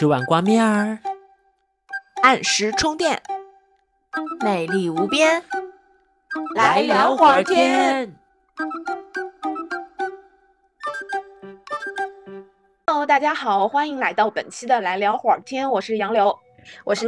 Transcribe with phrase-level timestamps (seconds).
[0.00, 0.98] 吃碗挂面儿，
[2.22, 3.20] 按时充电，
[4.42, 5.44] 美丽无边，
[6.54, 8.10] 来聊会儿天。
[12.86, 16.34] Hello，大家好，欢迎来到本期的来聊会儿天，我是杨柳。
[16.84, 17.06] 我是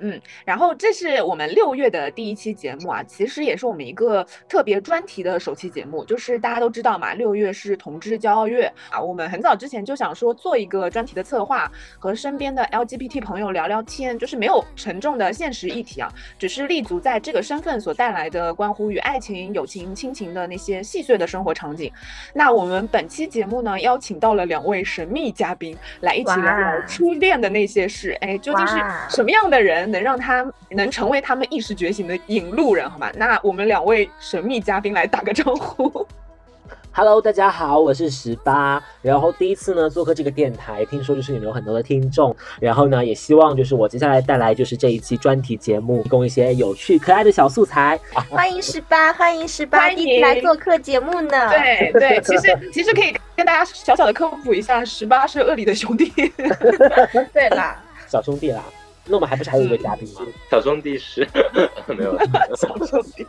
[0.00, 0.20] Nanky。
[0.44, 6.04] 然后这是我们六月的第一期节目啊，其实也是我们一个特别专题的首期节目。
[6.04, 21.92] 就是大家都知道嘛，六月是同志骄傲月啊，我们很早之前就想说做一个专题的策划，和身边的 LGBT 朋友聊聊天，就是没有沉重的现实议题啊，只是立足在这个身份所带来的关乎于爱情、友情、亲情的那些细碎的生活场景。
[22.32, 28.12] 那我们本期节目呢，邀请到了两位神秘嘉宾来一起聊聊初恋的那些事。
[28.20, 28.74] 哎，究竟是
[29.08, 32.88] 什么样的人能让他能成为他们意识觉醒的引路人？
[32.88, 33.10] 好吗？
[33.16, 36.06] 那我们两位神秘嘉宾来打个招呼。
[36.96, 38.80] Hello，大家好，我是十八。
[39.02, 47.98] 然后第一次呢做客这个电台，听说就是你们有很多的听众，然后呢也希望就是我接下来带来就是这一期专题节目，提供一些有趣可爱的小素材。
[48.30, 51.50] 欢迎十八，欢迎十八，一次来做客节目呢。
[51.50, 56.12] 对对，其实其实可以跟大家小小的科普一下，十八是鳄梨的兄弟。
[57.34, 58.62] 对啦，小兄弟啦，
[59.06, 60.22] 那我们还不是还有一位嘉宾吗？
[60.50, 61.26] 小兄弟是
[61.88, 62.18] 没有，
[62.56, 63.26] 小兄弟，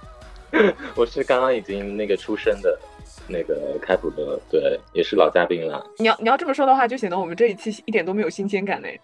[0.96, 2.80] 我是刚刚已经那个出生的
[3.28, 5.86] 那个开普勒，对，也是老嘉宾了。
[5.98, 9.00] 你要你要这么说的话，就显得我们这一期一点都没有新鲜感嘞。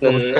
[0.00, 0.34] 嗯，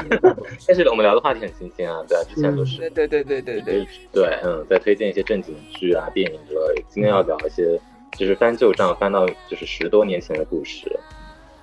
[0.66, 3.86] 但是我们聊的话题很新鲜啊，对啊，之前都是对对对对对对。
[4.12, 6.84] 对，嗯，在推荐一些正经剧啊、电影之类。
[6.90, 7.80] 今天要聊一些
[8.18, 10.94] 就是翻旧账，翻到就是十多年前的故事。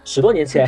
[0.05, 0.67] 十多年前，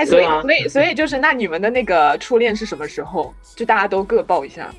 [0.00, 3.34] 哎，所以所以所以就是，那你们的那个初恋是什么时候？
[3.54, 4.72] 就大家都各报一下。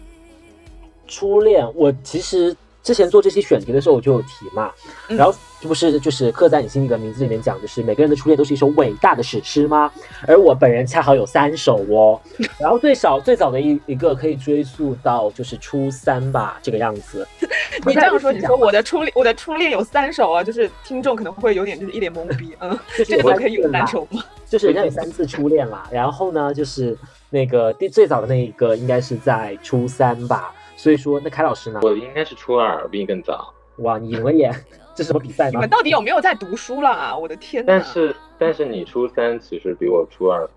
[1.07, 4.71] 初恋，我其实之前做这期选题的时候我就有提嘛，
[5.09, 9.91] 嗯然后这不是就是刻在你心里的名字里面讲，就是每个人的初恋都是一首伟大的史诗吗？
[10.27, 12.19] 而我本人恰好有三首哦，
[12.59, 17.27] 然后最少最早的一一个可以追溯到就是初三吧这个样子。
[17.85, 24.23] 你这样说，你说我的初恋，我的初恋有三首啊，就是听众可能会有点就是一脸懵逼，嗯， 这个有都可以有三首吗？
[24.49, 26.97] 就是人家有三次初恋啦，然后呢，就是
[27.29, 31.79] 那个第最早的那一个应该是在初三吧，所以说那凯老师呢？
[31.83, 33.53] 我应该是初二，比你更早。
[33.77, 34.51] 哇，你赢了耶！
[34.95, 35.69] 这是什么比赛吗你们？
[35.69, 37.15] 到底有没有在读书啦？
[37.15, 37.67] 我的天呐！
[37.67, 40.49] 但是但是你初三其实比我初二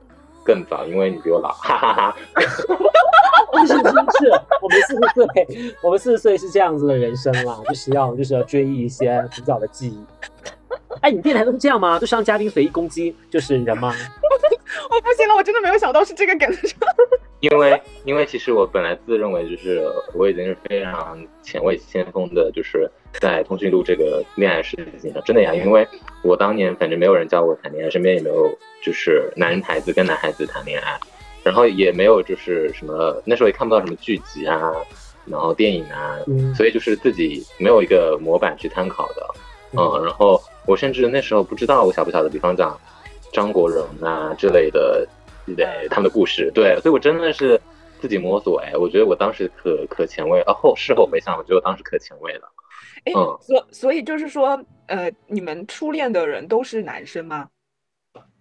[0.43, 2.17] 更早，因为你比我老，哈哈哈。
[3.67, 10.06] 是是是，我们四十岁，我们四十岁是这样子的人生啦，就是要就是要追忆一些古早的记忆。
[11.03, 11.99] 哎，你电台都是这样吗？
[11.99, 13.93] 就是让嘉宾随意攻击就是人吗？
[14.91, 16.51] 我不行了，我真的没有想到是这个梗。
[17.44, 22.91] 因为因为其实我本来自认为就是我已经是非常前卫先锋的，就是
[23.21, 25.87] 在通讯录这个恋爱事情上，真的呀，因为
[26.22, 28.50] 我当年反正没有人教我谈恋爱，身边也没有
[28.82, 30.99] 就是男孩子跟男孩子谈恋爱，
[31.43, 34.72] 然后也没有就是什么那时候也看不到什么剧集啊，
[35.26, 36.55] 然后电影啊，嗯。
[36.55, 39.26] 所以就是自己没有一个模板去参考的，
[39.72, 42.78] 嗯，然后我甚至那时候不知道我晓不晓得，比方讲
[43.32, 45.06] 张国荣啊之类的，
[45.47, 47.60] 对他们的故事，对，所以我真的是
[48.00, 52.53] 自己摸索，哎，我觉得我当时可可前卫，啊后事后回想，我觉得我当时可前卫了，
[53.05, 57.49] 哎，嗯所所以就是说，呃，你们初恋的人都是男生吗？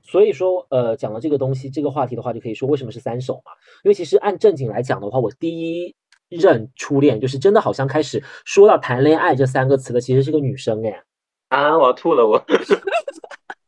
[0.06, 3.53] 所以说，呃，讲了这个东西，这个话题的话，就可以说为什么是三首嘛？
[3.84, 5.96] 因为其实按正经来讲的话，我第一
[6.28, 11.03] 任初恋就是真的好像开始说到谈恋爱这三个词的，其实是个女生哎。
[11.47, 12.38] 啊，我要吐了，我，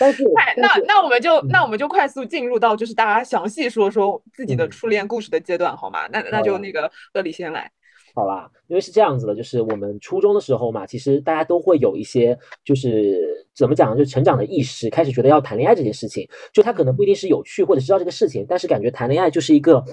[0.00, 6.08] 但是，哎，那那我们就嗯那我们就快速进入到就是大家详细说说自己的嗯初恋故事的阶段，好吗？
[6.10, 7.70] 那那就那个乐里先来。
[8.12, 19.84] 好啦，因为是这样子的，就是我们初中的时候嘛，其实大家都会有一些，就是怎么讲呢，就成长的意识，开始觉得要谈恋爱这件事情，就他可能不一定是有趣或者知道这个事情，但是感觉谈恋爱就是一个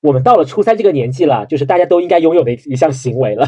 [0.00, 3.46] 我们到了初三这个年纪了，就是大家都应该拥有的一一项行为了。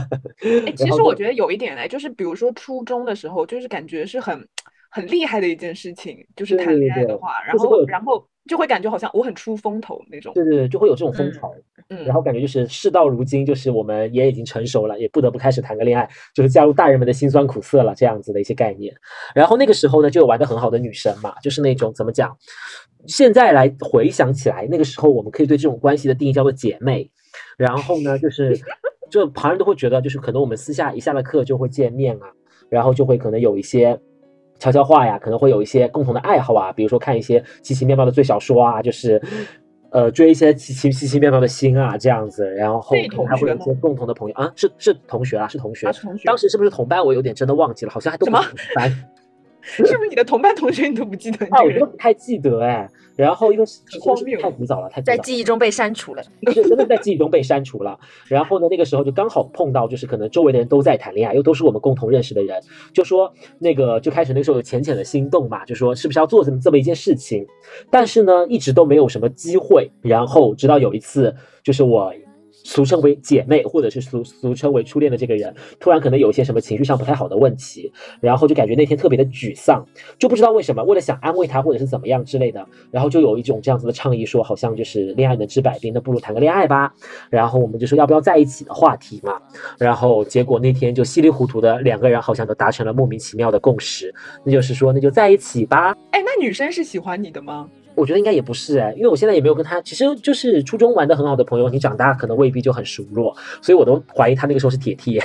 [0.66, 4.46] 哎， 其实我觉得有一点哎，就是比如说初中的时候，就是感觉是很
[4.92, 10.34] 很厉害的一件事情，就是谈恋爱的话，然后然后就会感觉好像我很出风头那种。
[10.34, 11.54] 对对对，就会有这种风嗯潮。
[11.88, 18.94] 嗯，然后感觉就是事到如今，就是我们也已经成熟了，也不得不开始谈个恋爱，就是加入大人们的辛酸苦涩了，这样子的一些概念。
[19.34, 22.36] 然后那个时候呢，就有玩的很好的女生嘛，就是那种怎么讲？
[23.06, 27.10] 现在来回想起来，那个时候我们可以对这种关系的定义叫做姐妹。
[27.56, 28.58] 然后呢，就是
[29.10, 32.26] 就旁人都会觉得，就是可能我们私下一下了课就会见面啊，
[32.68, 33.98] 然后就会可能有一些。
[34.62, 39.20] 悄悄话呀，可能会有一些共同的爱好啊，比如说看一些奇奇妙妙的最小说啊，就是
[39.90, 45.88] 呃追一些奇奇奇奇妙妙的星啊这样子，然后还会有一些共同的朋友啊，是是同学啊，是同学。
[45.88, 47.04] 啊同学当时是不是同班？
[47.04, 49.04] 我有点真的忘记了，好像还都不是同班。
[49.86, 51.62] 是不是你的同班同学你都不记得啊？
[51.62, 52.88] 我都不太记得哎。
[53.14, 55.16] 然后因为是荒谬太古早了，太古在。
[55.18, 56.22] 记忆中被删除了。
[56.52, 57.98] 是真的在记忆中被删除了。
[58.26, 62.60] 然后呢，那个时候就刚好碰到，就是可能周围的人都在谈恋爱，又都是我们共同认识的人，
[62.92, 67.46] 就说那个就开始那个时候有浅浅的心动嘛，就说是不是要做这么这么一件事情，
[67.90, 69.90] 但是呢，一直都没有什么机会。
[70.00, 72.12] 然后直到有一次，就是我。
[72.64, 79.84] 俗称为姐妹，或者是俗俗称为初恋的这个人，突然可能有一些什么情绪上不太好的问题，然后就感觉那天特别的沮丧，
[80.18, 86.92] 就不知道为什么，为了想安慰他或者是怎么样之类的，然后就有一种这样子的倡议，说好像就是恋爱能治百病，那不如谈个恋爱吧。
[87.30, 89.40] 然后我们就说要不要在一起的话题嘛。
[89.78, 94.14] 然后结果那天就稀里糊涂的两个人好像都达成了莫名其妙的共识，
[94.44, 95.96] 那就是说那就在一起吧。
[96.10, 97.68] 哎，那女生是喜欢你的吗？
[97.94, 105.20] 我觉得应该也不是哎，因为我现在也没有跟他，其实就是初中玩的很好的朋友，你长大可能未必就很熟络，所以我都怀疑他那个时候是铁 T，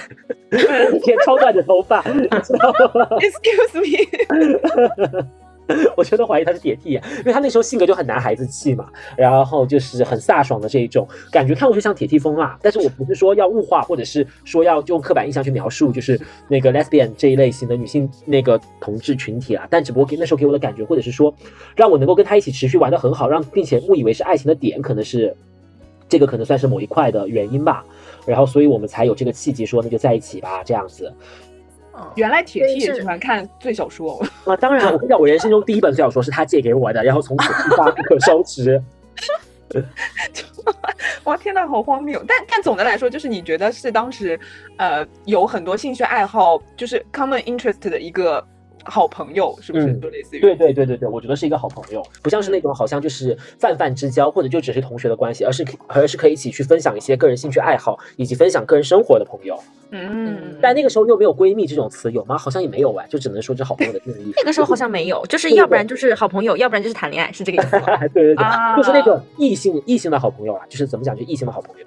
[1.04, 5.26] 剪超短的头发，知道吗？Excuse me，
[5.98, 8.88] 我真的怀疑他是铁 T，因为他那时候性格就很男孩子气嘛，
[9.18, 12.58] 然后就是很飒爽的这一种感觉，看过去像铁 T 风啊。
[12.62, 19.68] 但是我不是说要物化，或者是说要用刻板印象去描述，就是那个 lesbian 这一类型的女性那个同志群体啊。
[19.70, 21.34] 但只不过给那时候给我的感觉，或者是说
[21.76, 25.36] 让我能够跟他一起持续玩的很好，让并且误以为是爱情的点，可能是
[26.08, 27.84] 这个可能算是某一块的原因吧。
[28.26, 31.12] 然后所以我们才有这个契机说那就在一起吧，这样子。
[32.16, 34.54] 原来铁 T 也喜欢看最小说哦。
[34.54, 38.82] 啊，当然，我跟你讲，我人生中第一本最小说是他借给我的，然后从此一发不可收拾。
[41.24, 42.24] 哇，天呐，好荒谬！
[42.28, 44.40] 但但总的来说，就是你觉得是当时，
[44.78, 48.46] 呃，有很多兴趣爱好，就是 common interest 的一个
[48.90, 49.88] 好朋友，是不是？
[49.88, 59.58] 嗯就类似于对对对对对，我觉得是一个好朋友，不像是那种好像就是泛泛之交，或者就只是同学的关系，而是可而是可以一起去分享一些个人兴趣爱好，以及分享个人生活的朋友。
[59.92, 62.38] 嗯，但那个时候又没有闺蜜这种词，有吗？
[62.38, 64.34] 好像也没有哎，就只能说这好朋友的定义。
[64.36, 67.98] 那个时候好像没有， 就是要不然就是好朋友，要不然就是谈恋爱，是这个意思吗？
[68.14, 71.86] 对对对，啊就是那种异性异性的好朋友啊，就是怎么讲，就异性的好朋友。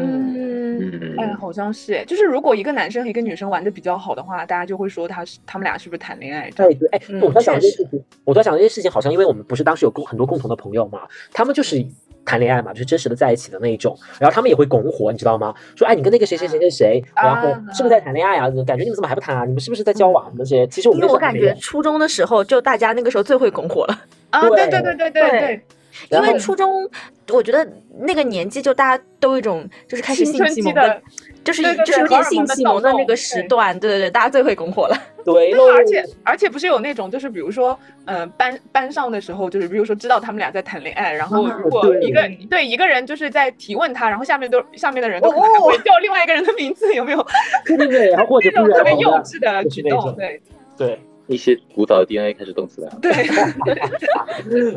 [0.00, 11.00] 嗯哎好像是就是如果一个男生和一个女生玩的比较好的话大家就会说他是他们俩是不是谈恋爱对哎我在想这些事情我在想这些事情好像因为我们不是当时有共很多共同的朋友嘛
[11.32, 11.84] 他们就是
[12.24, 15.54] 谈恋爱嘛就是真实的在一起的那一种然后他们也会拱火你知道吗？
[15.76, 18.50] 说哎你跟那个谁谁谁谁谁然后是不是在谈恋爱啊？
[18.66, 19.44] 感觉你们怎么还不谈啊？
[19.44, 23.98] 你们是不是在交往那些其实我感觉初中的时候就大家那个时候最会拱火了。
[24.30, 25.62] 啊对对对对对对。
[26.10, 26.88] 因为初中
[27.30, 27.66] 我觉得
[27.98, 31.02] 那个年纪就大家都有一种就是开始青春期性启蒙的，
[31.42, 34.96] 就是对对就是性启蒙的那个时段，对对对，大家最会拱火了。
[35.24, 47.26] 对喽，而且而且不是有那种，就是比如说，呃，班班上的时候，就是比如说知道他们俩在谈恋爱，然后啊如果一个对一个人就是在提问他，然后下面都下面的人都可能会叫另外一个人的名字，有没有？
[47.64, 50.40] 对对对，然后或者这种特别幼稚的举动，对。
[50.76, 52.98] 对，一些古早的 DNA 开始动起来了。
[53.02, 53.12] 对，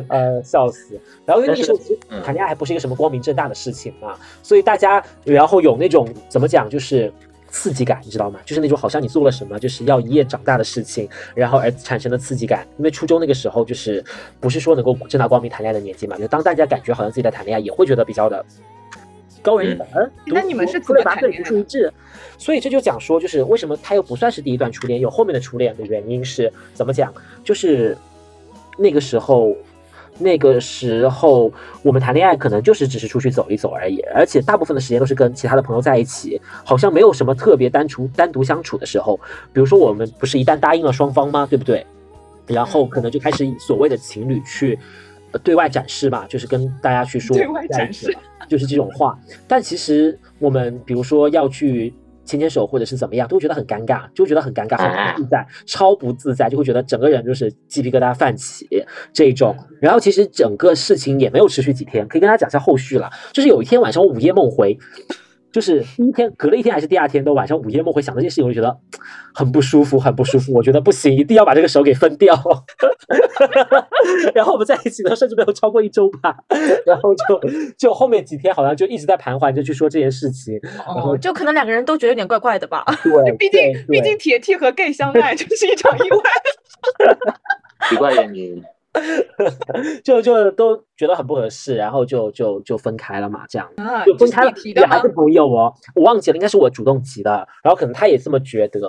[0.08, 0.98] 呃，笑死。
[1.24, 7.12] 然后因为那个时候其实嗯谈恋爱还不是一个什么光明正大的事情嘛，所以大家然后有那种怎么讲，就是
[7.48, 8.40] 刺激感，你知道吗？
[8.44, 12.66] 就是那种好像你做了什么就是要一夜长大的事情，然后而产生的刺激感。
[12.78, 14.04] 因为初中那个时候就是
[14.40, 18.44] 不是说能够正大光明谈恋爱的年纪嘛，就当大家感觉好像自己在谈恋爱，也会觉得比较的。
[19.42, 21.92] 高人一等，嗯那你们是出类拔萃，怎么谈恋爱独树一帜。
[22.38, 27.12] 所以这就讲说，就是为什么他又不算是第一段初恋，有后面的初恋的原因是怎么讲？
[27.44, 27.96] 就是
[28.78, 29.54] 那个时候，
[30.18, 39.18] 那个时候我们谈恋爱可能就是只是出去走一走而已，而且大部分的时间都是跟其他的朋友在一起，好像没有什么特别单处单独相处的时候。
[39.52, 41.46] 比如说我们不是一旦答应了双方吗？
[41.48, 41.84] 对不对？
[42.46, 44.78] 然后可能就开始以所谓的情侣去。
[45.32, 47.36] 呃对外展示吧，就是跟大家去说
[48.48, 49.18] 就是这种话。
[49.46, 51.94] 但其实我们比如说要去
[52.24, 58.68] 牵牵手或者是怎么样，都会觉得很尴尬，就会觉得很尴尬，很不自在，超不自在，就会觉得整个人就是鸡皮疙瘩泛起
[59.12, 59.56] 这种。
[59.80, 63.10] 然后其实整个事情也没有持续几天，可以跟大家讲一下后续了。
[63.32, 64.78] 就是有一天晚上我午夜梦回。
[65.52, 68.76] 就是第一天，隔了一天还是第二天，都晚上午夜梦回想这件事情，我就觉得
[69.34, 70.52] 很不舒服，很不舒服。
[70.54, 72.34] 我觉得不行，一定要把这个手给分掉。
[74.34, 76.36] 然后我们在一起呢，甚至没有超过一周吧。
[76.86, 77.40] 然后就
[77.76, 80.58] 就后面几天好像就一直在盘桓着去说这件事情。
[80.62, 82.84] 然后哦，就可能两个人都觉得有点怪怪的吧。
[83.02, 86.18] 对，毕竟毕竟铁 T 和 gay 相爱， 这是一场意外。
[87.88, 88.62] 奇怪的你，
[90.02, 95.08] 就就都觉得很不合适，然后就就就分开了嘛，这样啊，就分开也还是？
[95.10, 95.72] 朋友哦。
[95.94, 97.30] 我忘记了，应该是我主动提的，
[97.62, 98.80] 然后可能他也这么觉得，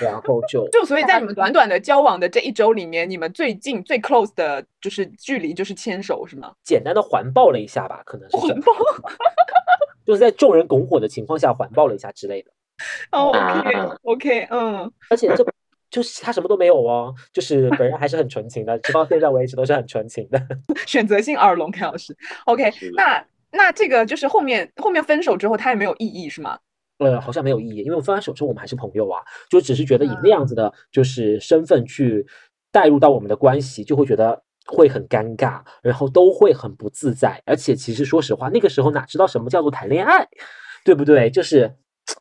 [0.00, 6.52] 然后就 就所以在你们短短的交往的这一周里面，你们最近最 close 的就是距离就是牵手是吗？
[6.62, 8.72] 简单的环抱了一下吧，可能是环抱
[10.06, 12.50] 就是在众人拱火的情况下环抱了一下之类的。
[13.10, 13.60] 哦啊
[14.04, 15.44] ，OK OK，嗯，而且这
[15.90, 20.40] 就是他什么都没有哦，就是本人还是很纯情的，直到现在为止都是很纯情的。
[20.86, 22.16] 选择性耳聋，凯老师。
[22.46, 26.58] OK，那那这个就是后面后面分手之后，他也没有异议是吗？
[26.98, 32.26] 呃，好像没有异议，因为我们分完手之后我们还是朋友啊，就只是觉得以嗯那样子的，就是身份去
[32.72, 40.26] 带入到我们的关系，就会觉得会很尴尬，然后都会很不自在，而且其实说实话，那个时候哪知道什么叫做谈恋爱，
[40.84, 41.30] 对不对？
[41.30, 41.72] 就是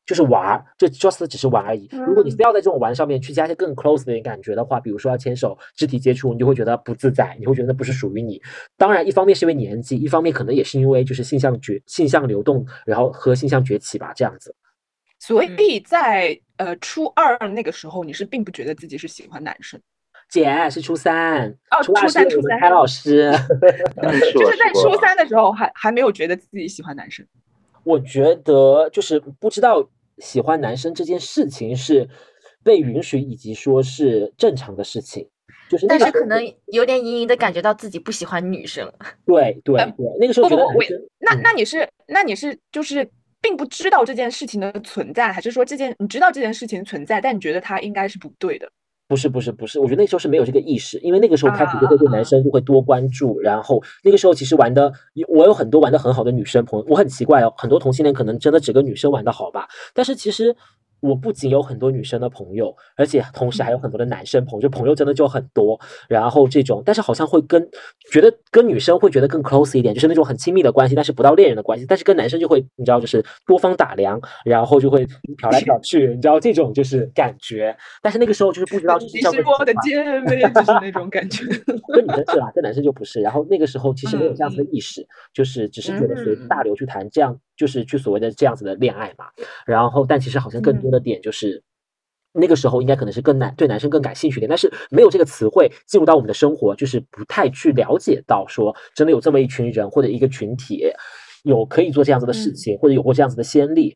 [0.06, 1.88] 就是玩儿，就 just 只是玩而已。
[1.92, 8.42] 如果你嗯非要在这种玩上面去加一些更 close 的感觉的话，比如说要牵手、肢体接触，你就会觉得不自在，你会觉得那不是属于你。
[8.78, 14.56] 当然，一方面是因为年纪，一方面可能也是因为就是性向崛性向流动，然后和性向崛起吧，这样子。
[15.20, 19.80] 所嗯以在呃初二那个时候，你是并不觉得自己是喜欢男生，
[20.30, 23.32] 姐是初三，哦初三初三开老师。
[24.34, 27.26] 就是在初三的时候还还没有觉得自己喜欢男生。
[27.88, 32.08] 我觉得就是不知道喜欢男生这件事情是
[32.64, 35.28] 被允许，以及说是正常的事情。
[35.70, 38.90] 就是那个但是可能有点隐隐的感觉到自己不喜欢女生。
[39.26, 43.10] 对对呃对，那个时候不不不，我觉得男生那嗯那你是那你是就是
[43.42, 48.70] 并不知道这件事情的存在，还是说这件你知道这件事情存在，但你觉得它应该是不对的？
[49.08, 52.12] 不是不是不是，我觉得那时候是没有这个意识，因为那个时候开始就会对啊。
[52.12, 54.92] 男生就会多关注，然后那个时候其实玩的，
[55.28, 60.56] 我有很多玩的很好的女生朋友，我很奇怪哦，很多同性恋可能真的只跟女生玩的好吧，但是其实
[61.00, 67.68] 我不仅有很多女生的朋友，而且同时还有很多的男生朋友，就朋友真的就很多，然后这种，但是好像会跟
[68.12, 75.06] 觉得跟女生会觉得更 close 一点，就是那种很亲密的关系，但是不到恋人的关系，但是跟男生就会你知道就是多方打量，然后就会
[75.38, 81.44] 瞟来瞟去，你知道这种就是感觉，但是那个时候就是不知道这你是我的姐妹，就是那种感觉。
[81.94, 83.22] 跟女生是啦，跟男生就不是。
[83.22, 84.70] 然后那个时候其实没有这样子的嗯。
[84.72, 86.48] 意识，就是只是觉得随嗯。
[86.48, 89.26] 大流去谈这样，就是去所谓的这样子的恋爱嘛。
[89.66, 91.62] 然后但其实好像更嗯多的点就是。
[92.40, 100.84] 那个时候应该可能是更男对男生更感兴趣一点，但是没有这个词汇进入到我们的生活，就是不太去了解到说真的有这么一群人或者一个群体
[101.44, 103.96] 有可以做这样子的事嗯情，或者有过这样子的先例，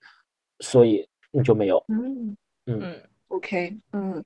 [0.59, 1.83] 所以你就没有。
[1.89, 4.23] 嗯嗯嗯，OK，嗯，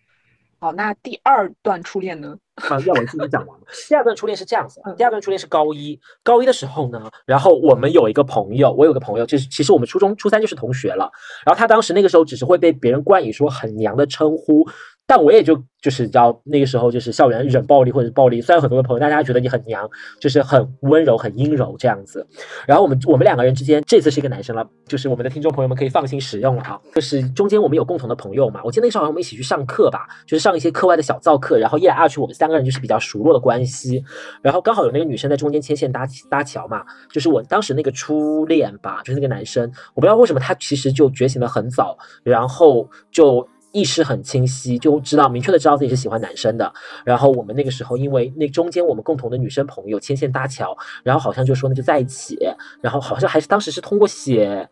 [0.58, 2.38] 好，那第二段初恋呢？
[2.56, 3.66] 啊，要我自己讲完吗？
[3.90, 11.12] 第二段初恋是这样子第二段初恋是高一，高一的时候呢，然后我们有一个朋友，我有个朋友，就是其实我们初中初三就是同学了，
[11.46, 14.66] 然后他当时那个时候只是会被别人冠以说很娘的称呼，
[15.08, 19.88] 但我也就就是你知道那个时候就是校园冷暴力或者暴力，虽然很多的朋友，大家觉得你很娘，
[20.20, 22.26] 就是很温柔很阴柔这样子，
[22.66, 34.04] 然后我们我们两个人之间这次是一个男生了，就是我们的听众朋友们可以放心使用了啊，就是中间我们有共同的朋友嘛，我记得那时候好像我们一起去上课吧，就是上一些课外的小灶课，然后一来二去我们三个人就是比较熟络的关系，
[34.42, 43.48] 然后刚好有那个女生在中间牵线搭搭桥嘛，就是我当时那个初恋吧，就是那个男生，我不知道为什么他其实就觉醒的很早，然后就。
[43.76, 46.72] 意识很清晰，就知道明确的知道自己是喜欢男生的。
[47.04, 52.40] 然后我们那个时候，因为那中间我们共同的女生朋友牵线搭桥，然后好像就说那就在一起，
[52.82, 54.70] 然后好像还是当时是通过写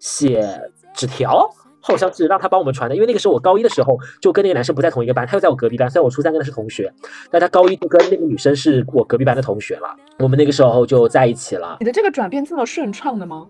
[0.00, 0.58] 写
[0.94, 1.46] 纸条，
[1.82, 2.96] 好像是让他帮我们传的。
[2.96, 6.90] 因为那个时候我高一的时候就跟那个男生不在同一个班，他又在我隔壁班，虽然我初三跟他是同学，
[7.30, 9.94] 但他高一就跟那个女生是我隔壁班的同学了。
[10.18, 11.76] 我们那个时候就在一起了。
[11.80, 13.46] 你的这个转变这么顺畅的吗？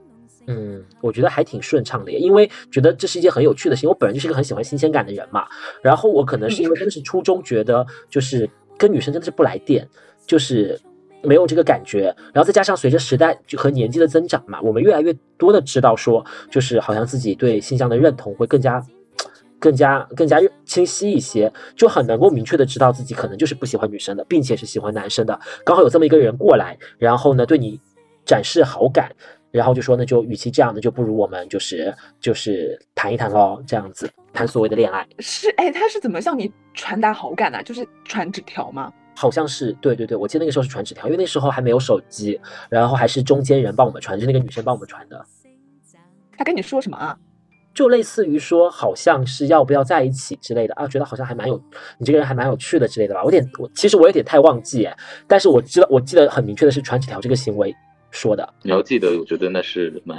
[0.46, 3.88] 嗯，我觉得还挺顺畅的，因为觉得这是一件很有趣的事情。
[3.88, 5.46] 我本人就是一个很喜欢新鲜感的人嘛，
[5.82, 8.48] 然后我可能是因为真的是初中觉得就是
[8.78, 9.88] 跟女生真的是不来电，
[10.26, 10.80] 就是
[11.22, 18.84] 没有这个感觉，然后再加上随着时代就和年纪的增长嘛，我们越来越多的知道说，就是好像自己对性向的认同会更加。
[19.58, 25.40] 更加更加清晰一些，就很能够明确的知道自己可能就是不喜欢女生的，并且是喜欢男生的。
[25.64, 27.80] 刚好有这么一个人过来，然后呢对你
[28.26, 29.10] 展示好感，
[29.50, 38.92] 然后就说那就与其这样的，就不如我们就是就是谈一谈喽，这样子谈所谓的恋爱，是，哎，他是怎么向你传达好感啊、就是传纸条吗？
[39.14, 42.38] 好像是对对对，我记得那个时候是传纸条，因为那时候还没有手机，
[42.68, 45.24] 然后还是中间人帮我们传，就是那个女生帮我们传的，
[46.36, 47.18] 他跟你说什么啊？
[47.72, 51.62] 就类似于说好像是要不要在一起之类的啊，觉得好像还蛮有
[51.98, 57.74] 你这个人还蛮有趣的之类的吧，我有点我其实我有点太忘记哎，但是我知道我记得很明确的是传纸条这个行为
[58.16, 60.16] 说的，你要记得，我觉得那是蛮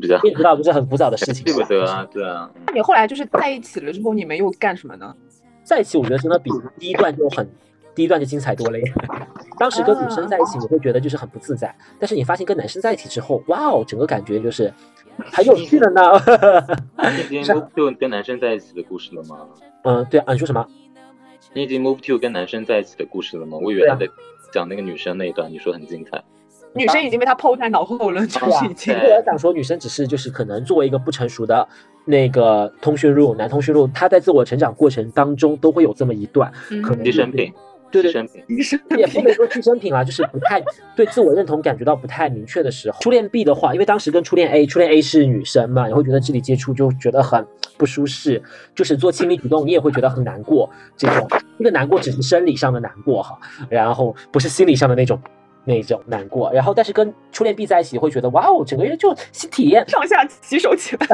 [0.00, 5.14] 比较你也知道就是很古早的事情，记不得啊，对啊，嗯那你后来就是在一起了之后，你们又干什么呢？
[5.62, 7.48] 在一起，我觉得真的比第一段就很，
[7.94, 8.92] 第一段就精彩多了耶。
[9.58, 14.72] 当时跟女生在一起，你会觉得就是很不自在，但是你发现跟男生在一起之后，哇哦，整个感觉就是
[15.30, 16.02] 很有趣的呢。
[17.28, 19.46] 你已经 move to 跟男生在一起的故事了吗？
[19.84, 20.66] 嗯，对啊，你说什么？
[21.52, 23.58] 你已经 move to 跟男生在一起的故事了吗？
[23.62, 24.06] 我以为他在
[24.52, 26.22] 讲那个女生那一段，你说很精彩。
[26.74, 28.94] 女生已经被他抛在脑后了，就对啊是已经。
[28.94, 31.66] 因为我想说，女生只是就是可能作为一个不成熟的
[32.04, 37.52] 那个通讯录，男通讯录，他在自我成长过程当中都会有这么一段，可能牺牲品，
[37.90, 40.62] 对对牺牲品，也不能说牺牲品啦，就是不太
[40.94, 42.98] 对自我认同感觉到不太明确的时候。
[43.00, 47.44] 初恋 B 的话，因为当时跟初恋 A，初恋 A 是女生嘛，你会觉得肢体接触就觉得很
[47.76, 48.40] 不舒适，
[48.76, 50.70] 就是做亲密举动你也会觉得很难过。
[50.96, 51.26] 这种
[51.58, 53.36] 那个难过只是生理上的难过哈，
[53.68, 55.20] 然后不是心理上的那种
[55.70, 56.52] 那种难过。
[56.52, 61.06] 然后但是跟初恋 B 在一起，会觉得哇哦，整个人就新体验，上下洗手起来。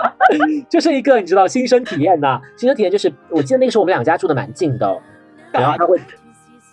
[0.68, 5.00] 就是一个你知道新生体验呐、新生体验就是我记得那个时候我们两家住的蛮近的，
[5.52, 5.98] 然后他会。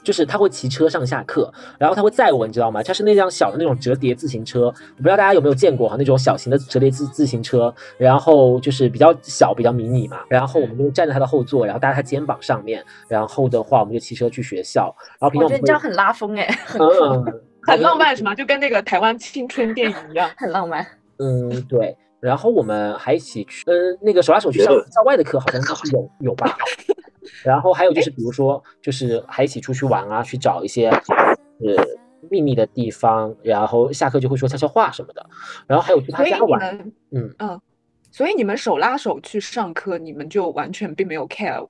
[0.04, 2.82] 就是他会骑车上下课，然后他会载我，你知道吗？
[2.84, 10.20] 他是那辆小的那种折叠自行车，我不知道大家有没有见过哈，那种小型的折叠自自行车，然后就是比较小、比较迷你嘛。
[10.28, 14.94] 然后我们就站在他的后座，然后搭在他肩膀上面，然后的话我们就骑车去学校。
[15.20, 16.48] 然后平常我我觉得你这样很拉风哎，
[16.80, 18.34] 嗯嗯很浪漫是吗？
[18.34, 20.30] 就跟那个台湾青春电影一样。
[20.38, 20.86] 很浪漫。
[21.20, 21.96] 嗯对。
[22.22, 26.56] 然后我们还一起去，呃，那个手拉手去上校外的课，好像是 有有吧。
[27.44, 31.86] 然后还有就是，比如说，就是还一起出去玩啊，去找一些呃
[32.30, 35.26] 秘密的地方，然后下课就会说悄悄话什么的。
[35.68, 36.60] 然后还有去他家玩，
[37.12, 37.34] 嗯，
[38.12, 41.66] 所以你们手拉手去上课，你们就完全并没有 care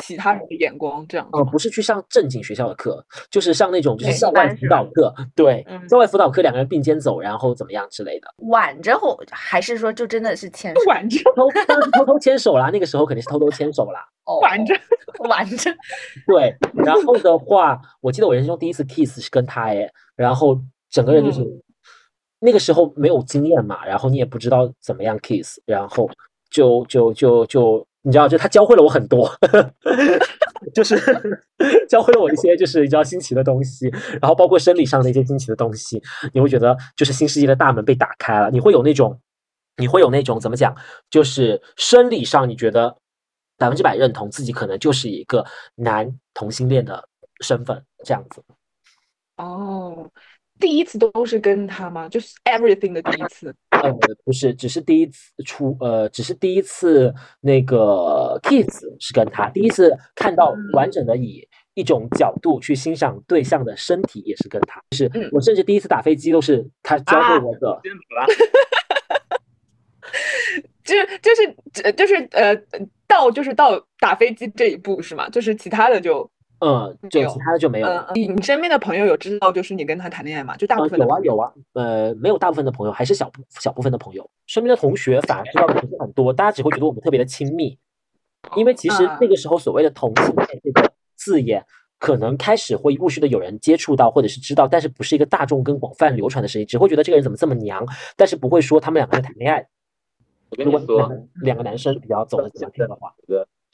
[0.00, 8.28] 其他人的眼光，这样子呃，不是去上正经学校的课，就是上那种就是校外辅导课，对，嗯校外辅导课两个人并肩走，然后怎么样之类的。
[8.48, 10.80] 挽着后还是说就真的是牵手？
[10.88, 11.48] 挽着偷
[11.92, 14.00] 偷偷牵手啦，那个时候肯定是偷偷牵手啦。
[14.24, 14.74] 哦挽着，
[15.28, 15.70] 挽着。
[16.26, 19.86] 对，然后的话，我记得我人生中第一次 kiss 是跟他哎，
[20.16, 20.58] 然后
[20.90, 21.60] 整个人就是、嗯
[22.44, 26.10] 那个时候没有经验嘛，然后你也不知道怎么样 kiss，然后
[26.50, 29.30] 就就就就你知道，就他教会了我很多，
[30.74, 30.94] 就是
[31.88, 33.88] 教会了我一些就是你知道新奇的东西，
[34.20, 36.02] 然后包括生理上的一些新奇的东西，
[36.34, 39.18] 你会觉得就是新世界的大门被打开了，你会有那种
[39.78, 40.76] 你会有那种怎么讲，
[41.08, 42.94] 就是生理上你觉得
[43.56, 45.44] 百分之百认同自己可能就是一个
[45.76, 47.08] 男同性恋的
[47.40, 48.42] 身份这样子。
[49.36, 50.08] 哦，
[50.64, 52.08] 第一次都是跟他吗？
[52.08, 53.54] 就是 everything 的第一次。
[53.68, 53.92] 呃，
[54.24, 67.80] 不是，只是第一次出，呃，只是第一次那个 kiss 是跟他，第一次看到完整的以一种角度去欣赏对象的身体也是跟他，就是嗯我甚至第一次打飞机都是他教会啊我的。
[67.82, 68.26] 先走了。
[70.82, 72.56] 就是就是呃就是呃
[73.06, 75.28] 到就是到打飞机这一步是吗？
[75.28, 76.30] 就是其他的就
[76.64, 78.06] 嗯，就其他的就没有嗯了。
[78.08, 80.56] 嗯，你你身边的朋友有知道就是你跟他谈恋爱吗？
[80.56, 87.78] 就大部呃，分有啊有啊，呃，没有大部分的朋友，还是小部小部分的朋友，身边的同学反而知道的不是很多，大家只会觉得我们特别的亲密，
[88.56, 91.62] 因为其实啊那个时候所谓的同性恋这个字眼，
[91.98, 99.66] 可能开始会陆续的有人接触到或者是知道，但是不是一个大众跟广泛流传的事情，只会觉得这个人怎么这么娘，但是不会说他们两个人谈恋爱。
[100.50, 101.10] 我跟如你说，
[101.42, 103.12] 两个男生比较走的比较近的话，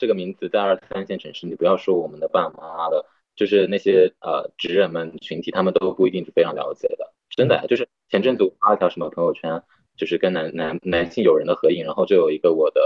[0.00, 3.04] 这个名字在二三线城市，你不要说我们的爸妈的，
[3.36, 7.12] 就是那些呃职人们群体，他们都不一定是非常了解的。
[7.28, 9.62] 真的，就是前阵子我发了条什么朋友圈，
[9.98, 12.80] 就是跟男男男性友人的合影，然后就有一个我的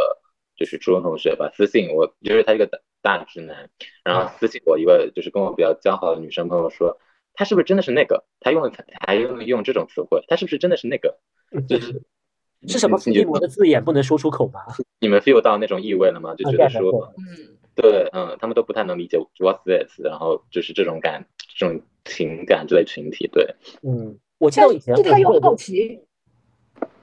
[0.57, 3.71] 就是初中同学吧私信我，就是他一个大大直男，
[4.03, 6.99] 然后私信我一个就是跟我比较交好的女生朋友说，
[7.33, 8.25] 他是不是真的是那个？
[8.41, 8.73] 他用了
[9.07, 11.21] 还用用这种词汇，他是不是真的是那个？
[11.69, 12.03] 就是
[12.69, 14.61] 是什么伏你地魔的字眼不能说出口吗？
[15.01, 16.35] 你们 feel 到那种意味了吗？
[16.35, 17.13] 就觉得说。
[17.19, 21.27] 嗯对，嗯，他们都不太能理解 what's this，然后就是这种感、
[21.59, 23.45] 这种情感这类群体，对，
[23.83, 26.01] 嗯，我记得我以前他又好奇，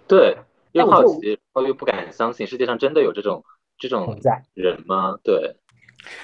[0.08, 0.38] 对，
[0.71, 3.43] 又好奇，然后又不敢相信世界上真的有这种
[3.78, 4.17] 这种。
[4.54, 5.19] 人吗？
[5.26, 5.58] 对，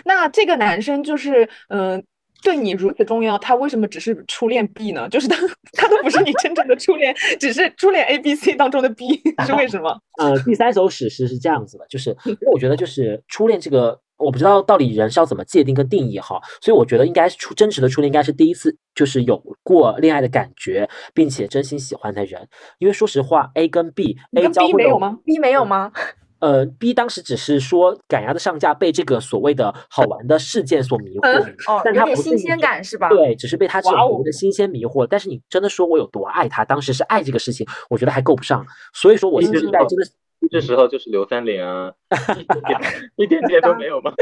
[0.06, 1.96] 那这个男生就是嗯。
[1.98, 2.04] 呃
[2.48, 5.10] 对你如此重要，他为什么只是初恋 B 呢？
[5.10, 5.36] 就是他，
[5.74, 10.00] 他都不是你真正的初恋，只是初恋 A、B、C 当中的 B， 是为什么？
[10.18, 22.48] 呃，第三首史诗是这样子的，就是因为我觉得就是初恋这个，我不知道到底人是要怎么界定跟定义哈，所以我觉得应该是初真实的初恋应该是第一次就是有过恋爱的感觉，并且真心喜欢的人。
[22.80, 25.92] 因为说实话，A 跟 B，A 跟 B 没有吗？B 没有吗？
[26.40, 33.10] 呃，B 当时只是说赶鸭子上架，被这个所谓的好玩的事件所迷惑，哦，但有新他不是一种鲜感是吧？
[33.10, 35.06] 对，只是被他这种的新鲜迷惑。
[35.08, 38.66] 但是你真的说我有多爱他，当时是爱这个事情，我觉得还够不上。
[38.94, 40.06] 所以说我嗯现在真的，
[40.52, 41.92] 这时候就是刘三连啊，
[43.18, 44.14] 一点点都没有吗？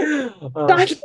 [0.56, 0.96] 呃 当时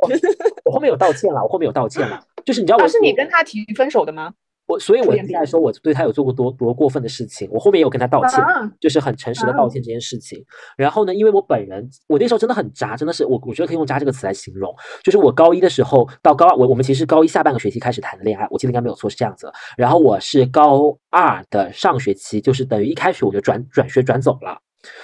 [0.65, 4.33] 我后面有道歉了，我后面有道歉了，就是你知道我啊，是你跟他提分手的吗？
[4.71, 10.43] 我所以我现在说，我对他有做过多多过分的事情，我后面也有跟他道歉，啊就是很诚实的道歉这件事情。
[10.77, 14.73] 然后呢，因为我本人我那时候真的很渣，真的是我我觉得可以用渣这个词来形容。
[15.03, 19.51] 就是我高一的时候到高二，我我们其实高一下半个学期开始谈的恋爱，我记得应该没有错是这样子。
[19.77, 24.57] 然后我是高二的上学期，就是等于一开学我就转转学转走了，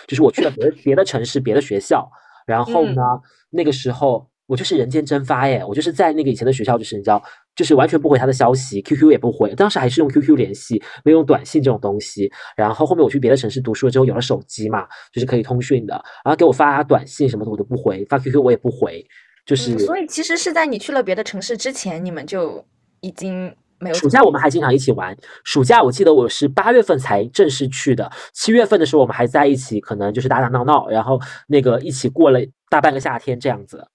[0.07, 2.09] 就是我去了别的别的城市别的学校，
[2.45, 3.01] 然后呢，
[3.49, 7.21] 那个时候我就是人间蒸发耶，我就是在那个以前的学校，就是你知道，
[7.57, 12.31] 就是完全不回他的消息，QQ 也不回，当时还是用 QQ 联系，没有用短信这种东西。
[12.55, 19.03] 然后后面我去别的城市读书了之后，有了手机嘛，就是可以通讯的，然后给我发短信什么的我都不回，发 QQ 我也不回，
[19.43, 22.63] 就是、嗯所以其实是在你去了别的城市之前，你们就
[23.01, 25.17] 已经没有暑假我们还经常一起玩。
[25.43, 32.39] 暑假我记得我是八月份才正式去的，七月份的时候我们还在一起，可能就是打打闹闹，然后那个一起过了
[32.69, 33.87] 大半个夏天这样子。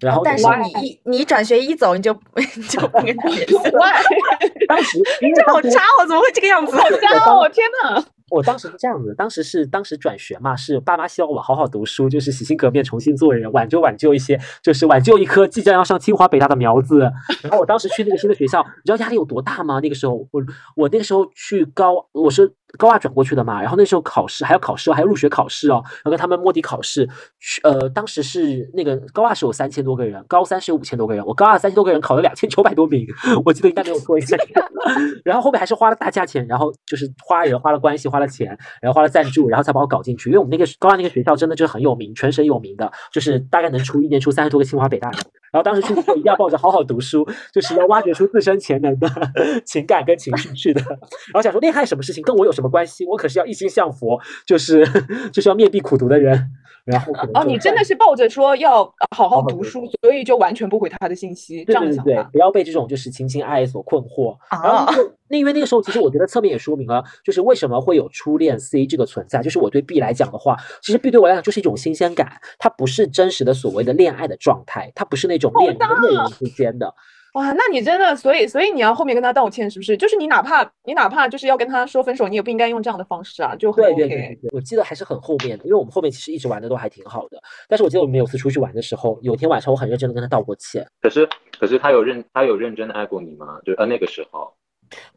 [0.00, 2.12] 然后哦但是你一你转学一走，你就
[2.56, 3.60] 你就不跟他联系了。
[4.68, 6.76] 当时因为这好渣哦，怎么会这个样子？
[6.76, 8.04] 好渣哦，天哪！
[8.30, 17.10] 我当时是这样子，当时是当时转学嘛，是爸妈希望我好好读书，就是洗心革面，重新做人，挽救挽救一些，就是挽救一颗即将要上清华北大的苗子。
[17.42, 19.80] 然后我当时去那个新的学校，你知道压力有多大吗？
[19.82, 20.42] 那个时候我
[20.76, 27.08] 我那个时候去高，我是高二转过去的嘛，然后那时候考试还要考试，还有入学考试哦，要跟他们摸底考试。
[27.62, 33.06] 呃，当时是那个高二是有三千多个人，高三是有五千多个人，我高二三千多个人考了两千九百多名，
[33.46, 34.36] 我记得应该没有错，应该。
[35.24, 38.48] 然后后面还是花了大价钱，然后就是花人、花了关系、花了钱，
[38.82, 40.28] 然后花了赞助，然后才把我搞进去。
[40.30, 45.10] 因为我们那个高二那个学校真的就是很有名，全省有名的，就是大概能出一年出三十多个清华北大。
[45.50, 49.08] 然后当时去的时候一定要抱着好好读书，就是要挖掘出自身潜能的
[49.64, 50.80] 情感跟情绪去的。
[50.82, 53.06] 然后想说恋爱什么事情跟我有什么关系？
[53.06, 54.84] 我可是要一心向佛，就是
[55.32, 56.50] 就是要面壁苦读的人。
[56.84, 62.30] 然后哦，你真的是抱着说要呃好好读读书，所以就完全不回他的信息，这对对对对样想法，。
[62.32, 64.34] 不要被这种就是情情爱爱所困惑。
[64.50, 69.42] 然后啊那个那因为那个时候，其实我觉得侧面也说明了，就是为什么会有初恋 C 这个存在。
[69.42, 76.94] 就是我对 B 来讲的话，其实 B 对我来讲就是一种新鲜感，它不是真实的所谓的恋爱的状态，它不是那种恋人跟恋人之间的。
[77.38, 79.96] 哇，那你真的，所以所以你要后面跟他道歉，是不是？
[79.96, 83.98] 就是你哪怕你哪怕就是要跟他说分手，你也不应该用这样的方式啊，就很对 OK。
[84.00, 87.40] 对对对对，我记得还是很后面的，因为我们后面其实一直玩的都还挺好的。
[87.68, 90.84] 但是我记得我们有次出去玩的时候，有天晚上我很认真的跟他道过歉。
[91.00, 91.28] 可是
[91.60, 93.60] 可是他有认他有认真的爱过你吗？
[93.64, 94.52] 就呃那个时候，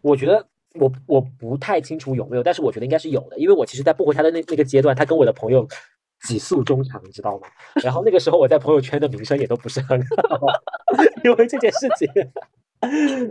[0.04, 5.68] 我觉得我我不太清楚有没有，但是我觉得应该是有的，因为我其实，在不回他的那那个阶段，他跟我的朋友
[6.28, 7.48] 几诉衷肠，你知道吗？
[7.84, 10.40] 然后那个时候我在朋友圈的名声也都不是很好，
[11.24, 12.08] 因为这件事情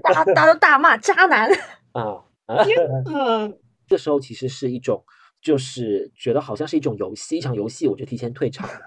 [0.02, 1.50] 大家大家都大骂渣男。
[1.92, 2.64] 啊 啊，
[3.06, 5.04] 嗯， 这时候其实是一种，
[5.40, 8.80] 就是觉得好像是一种游戏，一场游戏我就提前退场了，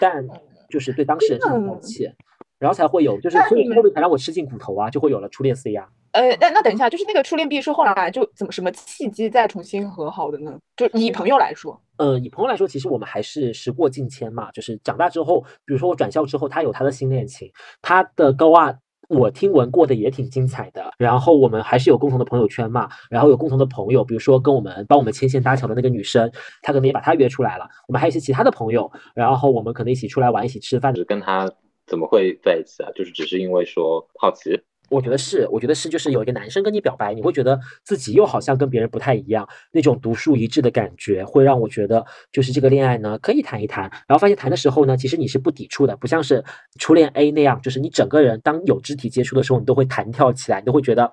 [0.00, 0.26] 但
[0.68, 2.16] 就是对当事人是道歉，
[2.64, 5.86] 然后才会有，就是所以你后面才让我吃尽苦头啊，就会有了初恋 C 啊。
[6.12, 10.56] 呃，那那等一下，就是那个初恋 B 是后来就怎么什么契机再重新和好的呢？
[10.74, 14.50] 就以朋友来说，呃，以朋友来说，其实我们还是时过境迁嘛。
[14.52, 18.74] 就是长大之后，比如说我转校之后，他有他的新恋情，他的高二
[19.08, 20.90] 我听闻过的也挺精彩的。
[20.96, 26.30] 然后我们还是有共同的朋友圈嘛，然后有共同的朋友，比如说跟我们帮我们牵线搭桥的那个女生，
[26.62, 27.68] 她可能也把她约出来了。
[27.86, 30.94] 我们还有一些其他的朋友，然后我们可能一起出来玩，一起吃饭。
[30.94, 31.50] 只跟他
[31.86, 32.90] 怎么会在一起啊？
[32.94, 34.60] 就是只是因为说好奇。
[34.90, 43.84] 我觉得是，我觉得是，就是有一个男生跟你表白，你会觉得自己又好像跟别人不太一样，那种独树一帜的感觉，会让我觉得就是这个恋爱呢可以谈一谈。
[44.06, 46.44] 然后发现谈的时候呢，其实你是不抵触的，不像是
[46.78, 51.12] 初恋 A 那样，就是你整个人当有肢体接触的时候，你都会弹跳起来，你都会觉得。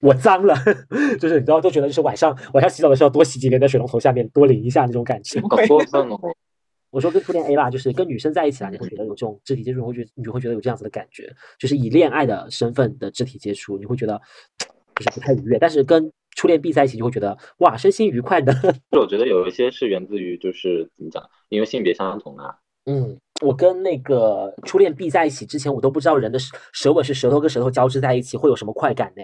[0.00, 0.54] 我脏了，
[1.20, 5.40] 就是你知道，都觉得就是晚上晚上洗澡的时候多洗几遍在水龙头下面多淋一下那种感觉。
[5.42, 6.18] 好过分哦！
[6.90, 14.20] 我说跟初恋 A 啦，就是跟女生在一起啦，你会觉得有这种肢体接触，你会觉得你就会觉得有这样子的感觉，就是以恋爱的身份的肢体接触，你会觉得
[14.58, 15.58] 就是不太愉悦。
[15.58, 18.52] 但是跟初恋 B 在一起，就会觉得哇，身心愉快的。
[18.98, 22.56] 我觉得有一些是源自于就是怎么讲，因为性别相同啊。
[22.86, 29.22] 嗯，我跟那个初恋 B 在一起之前，我都不知道人的舌舌吻是舌头跟舌头交织在一起会有什么快感呢？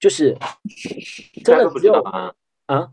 [0.00, 0.36] 就是
[1.44, 2.32] 真的只有知道啊，
[2.66, 2.88] 啊，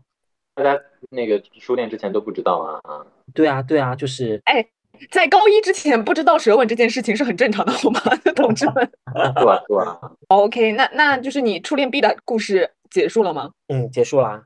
[0.56, 3.06] 大家那个初恋之前都不知道啊啊。
[3.32, 4.66] 对啊，对啊，就是哎
[5.10, 8.00] 在高一之前不知道舌吻这件事情是很正常的，好吗，
[8.34, 13.50] 同志们对啊对啊，？OK，那那就是你初恋 B 的故事结束了吗？
[13.68, 14.44] 嗯，结束啦。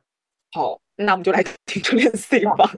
[0.52, 2.70] 好，那我们就来 听初恋 C 吧。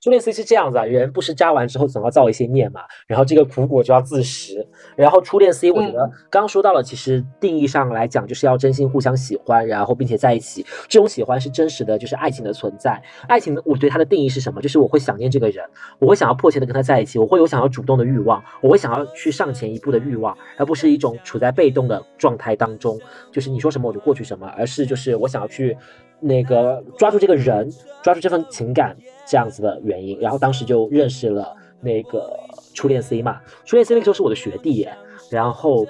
[0.00, 4.66] 初恋 C 是这样子啊，人不是扎完之后总要造一些孽嘛，然后这个苦果就要自食。
[4.96, 10.64] 然后初恋 C，我觉得刚刚说到了，其实定义上来讲，就是要真心互相喜欢，然后并且在一起。
[10.88, 13.00] 这种喜欢是真实的，就是爱情的存在。
[13.28, 14.60] 爱情，我对它的定义是什么？
[14.60, 15.64] 就是我会想念这个人，
[15.98, 22.98] 我会想要迫切的跟他在一起，我会有想要主动的欲望，我会想要去上前一步的欲望，而不是一种处在被动的状态当中，
[23.30, 25.76] 就是你说什么我就过去什么，而是就是我想要去。
[26.20, 27.70] 那个抓住这个人，
[28.02, 32.30] 抓住这份情感，这样子的原因，然后当时就认识了那个
[32.74, 33.40] 初恋 C 嘛。
[33.64, 34.92] 初恋 C 那个时候是我的学弟耶，
[35.30, 35.86] 然后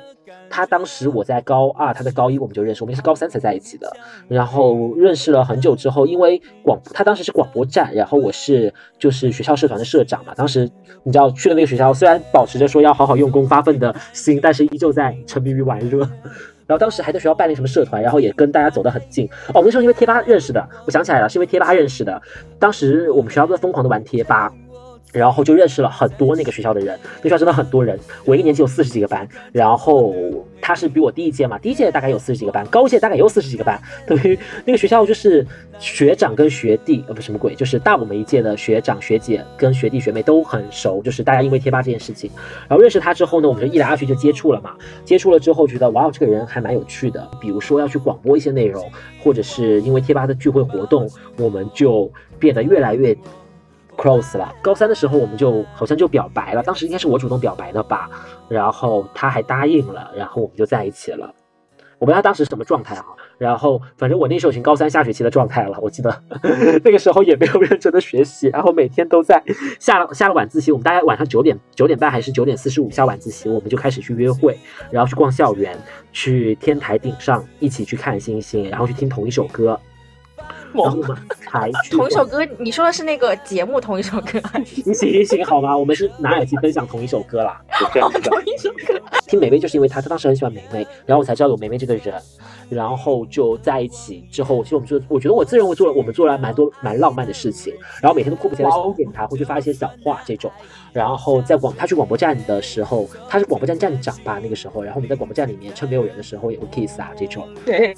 [0.50, 3.90] 他当时我在高二，他在高一，我们就认识，我们是高三才在一起的。
[4.28, 10.34] 然后认识了很久之后，因为广他当时是广播站，然后我是就是学校社团的社长嘛。
[10.34, 10.68] 当时
[11.04, 16.08] 你知道去了那个学校，虽然保持着说要好好用功发奋的心，但是依旧在沉迷于玩乐。
[16.68, 19.26] 然后当时还在学校办那什么社团，然后也跟大家走得很近。
[19.54, 22.20] 哦，那时候因为贴吧认识的，我想起来了，是因为贴吧认识的。
[22.58, 24.52] 当时我们学校都在疯狂的玩贴吧。
[25.12, 27.98] 然后就认识了很多那个学校的人，那学校真的很多人。
[28.24, 30.14] 我一个年级有四十几个班，然后
[30.60, 33.80] 他是比我第一届嘛，第一届大概有四十几个班，高届大概也有四十几个班。
[34.06, 35.46] 等于那个学校就是
[35.78, 42.30] 学长跟学弟，呃不什么鬼，就是大我们一届的学长学姐跟学弟学妹都很熟，就是大家因为贴吧这件事情，
[42.68, 44.74] 然后认识他之后呢，我们就一来二去就接触了嘛。
[45.06, 48.84] 接触了之后觉得哇，这个人还蛮有趣的，比如说要去广播一些内容，
[49.22, 53.16] 或者是因为贴吧的聚会活动，我们就变得越来越。
[53.98, 58.08] Close 了，高三的时候我们就好像就表白了，当时应该是我主动表白的吧，
[58.48, 61.34] 然后他还答应了，然后我们就在一起了。
[61.98, 63.04] 我不知道当时什么状态啊，
[63.38, 66.22] 然后反正我那时候已经高三下学期的状态了，我记得
[66.84, 69.42] 那个时候也没有认真的学习，然后每天都在
[69.80, 74.56] 下了下了晚自习，我们大概晚上九点九点半还是九点四十五下晚自习，我们就开始去约会，
[74.92, 75.76] 然后去逛校园，
[76.12, 79.76] 去天台顶上一起去看星星，然后去听同一首歌。
[80.74, 81.02] 然后
[81.50, 84.40] 才同一首歌，你说的是那个节目同一首歌？
[84.54, 85.76] 你行行行，好吗？
[85.76, 87.60] 我们是拿耳机分享同一首歌啦。
[87.70, 89.00] 同一首歌。
[89.26, 92.14] 听梅梅就是因为她，她当时很喜欢梅梅，然后我才知道有梅梅这个人，
[92.68, 100.50] 然后就在一起之后，其实我们做，我觉得我自认为做了，我们做了蛮多蛮浪漫的事情，然后每天都迫不及待想见他，会去发一些小话这种。
[100.92, 107.46] 然后在广，他去广播站的时候，他是广播站站长吧那个时候，然后我们在广播站里面趁没有人的时候也会 kiss 啊这种。
[107.64, 107.94] 对。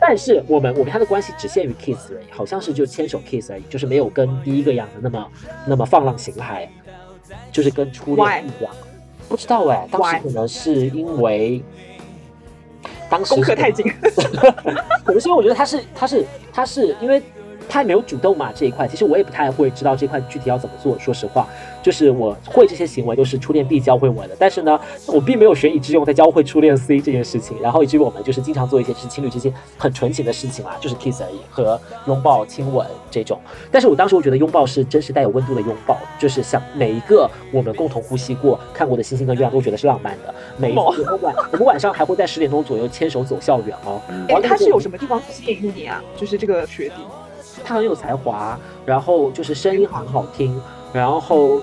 [0.00, 5.28] 但是我们我跟他的关系只限于 kiss 而已，好像是就牵手 kiss 而已，就是没有跟第一个样的那么
[5.66, 6.68] 那么放浪形骸，
[7.50, 8.72] 就是跟初恋一样。
[9.28, 11.62] 不知道哎，当时可能是因为
[13.12, 13.86] 当时功课太紧，
[15.04, 17.22] 可能是因为我觉得他是他是他是因为
[17.68, 21.46] 他也没有主动嘛这一块，其实我也不太会知道这块具体要怎么做，说实话。
[21.82, 27.60] 就是我会这些行为都是初恋 B 教会我的，但是呢，我并没有学以致用，在教会初恋 C 这件事情。
[27.60, 33.38] 然后以至于我们就是经常做一些是情侣之间很纯情的事情啦，就是 kiss 而已，和拥抱、亲吻这种。
[33.70, 40.34] 但是我当时我觉得拥抱是真实带有温度的拥抱，就是像每一个我们共同呼吸过、看过的星星跟月亮，都觉得是浪漫的。
[40.56, 44.00] 每一次晚，我们晚上还会在十点钟左右牵手走校园哦。
[44.28, 46.02] 哎，他是有什么地方吸引你啊？
[46.16, 46.94] 就是这个学弟，
[47.64, 50.60] 他很有才华，然后就是声音很好听，
[50.92, 51.60] 然后。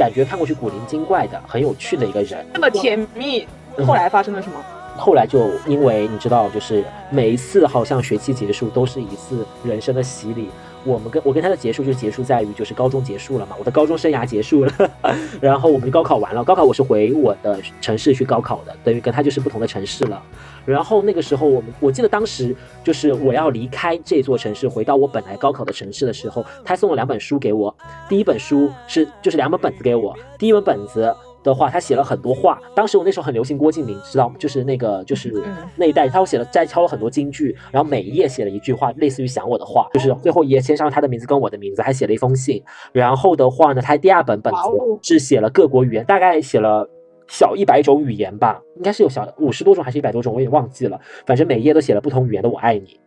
[0.00, 3.46] 感觉看过去古灵精怪的，很有趣的一个人，那么甜蜜。
[3.86, 4.54] 后来发生了什么？
[4.96, 10.48] 后来就因为你知道，就是每一次好像学期结束都是一次人生的洗礼。
[10.84, 14.72] 我们跟我跟他的结束就结束在于就是高中结束了嘛，我的高中生涯结束了，
[15.40, 16.42] 然后我们就高考完了。
[16.42, 20.22] 高考我是回我的城市去高考的，等于跟他就是不同的城市了。
[20.64, 27.74] 然后那个时候我们我记得当时就是我要离开这座城市回到我本来高考的城市的时候，他送了两本书给我。
[28.08, 31.14] 第一本书是就是两本本子给我，第一本本子。
[31.42, 32.60] 的话，他写了很多话。
[32.74, 34.34] 当时我那时候很流行郭敬明，知道吗？
[34.38, 35.32] 就是那个，就是
[35.76, 42.62] 那一代，他写了摘抄了很多京剧，然后每一页写了一句话，类似于想我的话，就是最后一页签上了他的名字跟我的名字，还写了一封信。
[42.92, 44.58] 然后的话呢，他第二本本子
[45.02, 46.88] 是写了各国语言，大概写了
[47.28, 51.00] 小一百种语言吧，应该是有小五十多种还是一百多种，我也忘记了。
[51.26, 52.98] 反正每一页都写了不同语言的“我爱你”。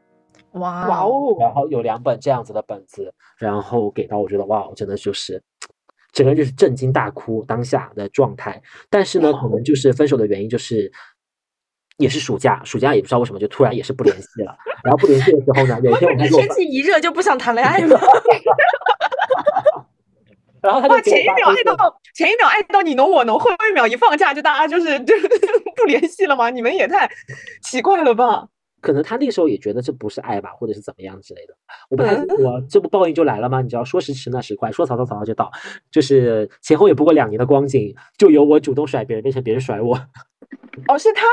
[0.54, 1.36] 哇哇哦！
[1.40, 5.42] 然后有两本这样子的本子，然后给到我觉得哇，真的就是。
[6.14, 10.90] 整个人就是震惊大哭当下的状态，但是呢，可能就是分手的原因就是，
[11.98, 14.56] 也是暑假，暑假也不知道为什么就突然也是不联系了。
[14.84, 18.00] 然后不联系的时候呢，有一天我天气一热就不想谈恋爱了。
[20.62, 21.76] 然后他就前一秒爱到
[22.16, 25.14] 前一秒爱到你侬我侬，后一秒一放假就大家就是就
[25.76, 26.50] 不联系了吗？
[26.50, 27.10] 你们也太
[27.64, 28.48] 奇怪了吧？
[28.84, 31.56] 可能他那个时候也觉得这不是爱吧，或者是怎么样之类的。
[31.90, 33.62] 我不太，我这不报应就来了吗？
[33.62, 35.50] 你知道，说时迟那时快，说曹操曹操就到，
[35.90, 39.96] 就是前后也不过两年的光景，就由我主动甩别人，变成别人甩我。
[40.88, 41.24] 哦，是他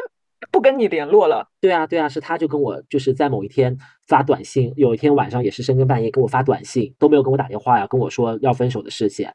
[0.53, 1.49] 不跟你联络了？
[1.61, 9.29] 对啊，对啊，是他就跟我就是在某一天发短信，有一天晚上也是深更半夜跟我发短信，都没有跟我打电话呀，跟我说要分手的事情。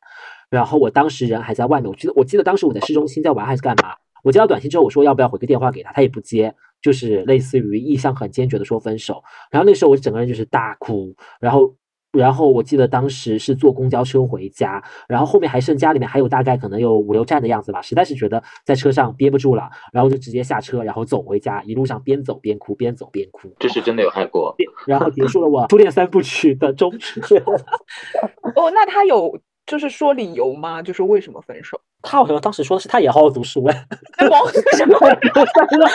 [0.49, 3.95] 然后我当时人还在外面，我记得我记得当时我在市中心在玩还是干嘛？
[4.23, 9.23] 我接到短信之后，我说要不要回个电话给他，他也不接，就是类似于意向很坚决的说分手。
[9.49, 11.75] 然后那时候我整个人就是大哭，然后。
[12.15, 24.55] 然后我记得当时是坐公交车回家，然后后面还剩家里面还有大概可能有五六站的样子吧，实在是觉得在车上憋不住了，然后就直接下车，然后走回家，一路上边走边哭，边走边哭，这是真的有害过。
[24.87, 27.19] 然后结束了我初恋三部曲的终止。
[28.55, 30.81] 哦，那他有就是说理由吗？
[30.81, 31.79] 就是为什么分手？
[32.01, 33.87] 他好像当时说的是他也好好读书哎？
[34.29, 34.87] 高三
[35.79, 35.89] 了，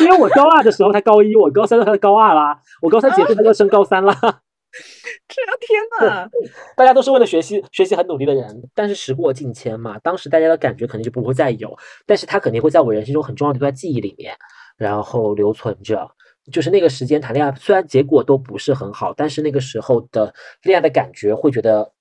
[0.00, 4.14] 因为我高二的时候他高一，我高三的时候他高二啦，我高三结束他就升高三啦。
[5.28, 6.26] 这天呐，
[6.76, 8.70] 大家都是为了学习，学习很努力的人。
[8.74, 14.34] 但是时过境迁嘛，当时大家的感觉肯定就不会再有，但是他肯定会在我人生中很重要的一段记忆里面，
[14.78, 16.10] 然后留存着。
[16.50, 21.92] 就是那个时间谈恋爱，虽然结果都不是很好，但是那个时候的恋爱的感觉会觉得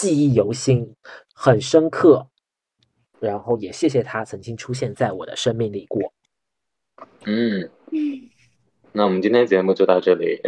[0.00, 0.96] 记忆犹新，
[1.34, 2.28] 很深刻。
[3.18, 6.14] 然后也谢谢他曾经出现在我的生命里过。
[7.26, 7.68] 嗯，
[8.92, 10.40] 那我们今天节目就到这里。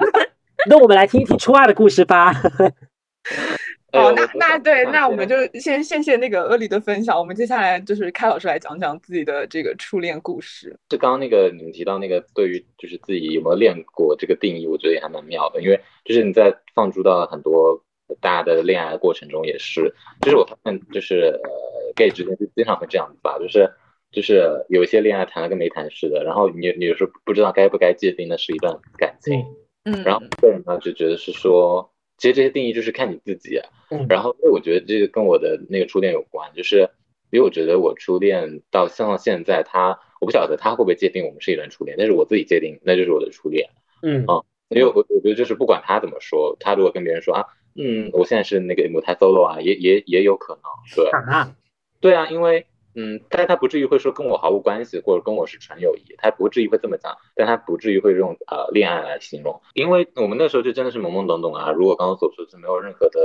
[0.66, 2.32] 那我们来听一听初二的故事吧。
[3.92, 7.18] 哦，那那对，那我们就先谢谢那个阿里的分享。
[7.18, 10.74] 我们接下来就是开老师来讲讲自己的这个初恋故事。
[10.88, 15.60] 就刚刚那个你们提到那个对于就是自己有没有恋过这个定义，我觉得也还蛮妙的。
[15.60, 17.82] 因为就是你在放逐到很多
[18.20, 21.50] 大家的恋爱过程中也是，就是我发现就是呃
[21.94, 23.70] gay 之间就经常会这样子吧，就是
[24.10, 29.44] 就是有一些恋爱谈了跟没谈似的，然后你你有时候不知道该不该界定那是一段感情。
[29.84, 33.60] 嗯，然后个人呢就觉得是说，其实这些定义就是看你自己。
[33.90, 36.90] 嗯，然后因为我觉得这个跟我的那个初恋有关，就是
[37.30, 43.68] 因为我觉得我初恋到像到现在，他我不晓得他会不会界定我们是一段初恋，但是我自己界定那就是我的初恋。
[44.02, 47.44] 嗯啊，因为我我觉得就是不管他怎么说，他如果跟别人说啊，
[47.76, 50.62] 嗯，我现在是那个母胎 solo 啊，也也也有可能。
[50.94, 51.54] 对啊，
[52.00, 52.66] 对啊，因为。
[52.98, 61.70] 嗯，但是他不至于会说跟我毫无关系，或者跟我是纯友谊，他不至于会这么讲，但他不至于会用呃恋爱来形容，因为我们那时候就真的是懵懵懂懂啊。
[61.72, 63.20] 如果刚刚所说是没有任何的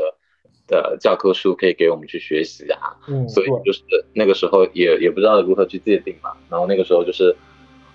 [0.67, 3.81] 的教科书可以给我们去学习啊，嗯，所以就是
[4.13, 6.31] 那个时候也也不知道如何去界定嘛。
[6.49, 7.33] 然后那个时候就是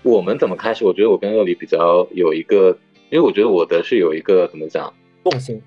[0.01, 0.83] 我们怎么开始？
[0.83, 2.75] 我觉得我跟乐里比较有一个，
[3.11, 4.91] 因为我觉得我的是有一个怎么讲
[5.21, 5.61] 共性。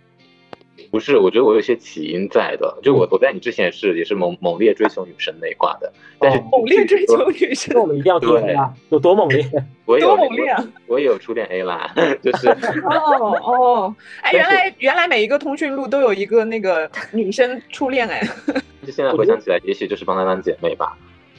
[0.91, 9.45] 不是，我觉得我有些起因在的，就我我在你之前也是也是猛猛烈追求女生那一挂的，但是猛烈追求女生，那我们一定要听啊，有多猛烈？
[9.87, 10.65] 我有多猛烈啊！
[10.87, 18.21] 我也有初恋 A 啦， 就是哦哦，哎，原来原来每一个通讯录都有一个那个女生初恋哎，
[18.87, 20.97] 就现在回想起来，也许就是帮她当姐妹吧。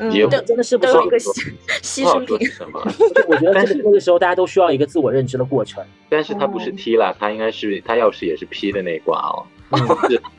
[0.09, 2.37] 也真的是不有一个牺 牺牲品。
[3.27, 5.83] 我觉得 但是那个时候大家都需要一个自我认知的过程。
[6.09, 9.45] 但是他不是 T 啦，他应该是他要是也是 P 的那一挂哦。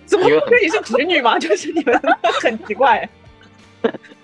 [0.05, 0.29] 怎么？
[0.29, 1.39] 因为你是直女吗？
[1.39, 1.99] 就是你们
[2.41, 3.09] 很奇怪。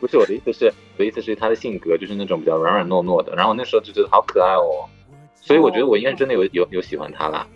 [0.00, 4.86] 不是我的意思是，我的意思是他的性格就是那种比较软软糯糯的，然后我那时候就觉得好可爱哦，
[5.34, 7.46] 所以我觉得我应该真的有有有喜欢他啦。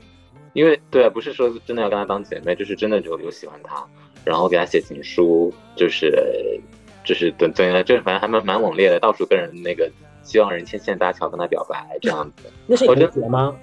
[0.52, 3.84] 因为对啊，不是说真的要跟他当姐妹，就是真的有有喜欢他，
[4.24, 6.60] 然后给他写情书，就是。
[7.04, 9.90] 就是等等，就是反正还蛮蛮猛烈的，到处跟人那个
[10.22, 12.44] 希望人牵线搭桥跟他表白这样子。
[12.66, 13.54] 那是同学吗？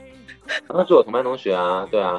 [0.68, 2.18] 那是我同班同学啊，对啊。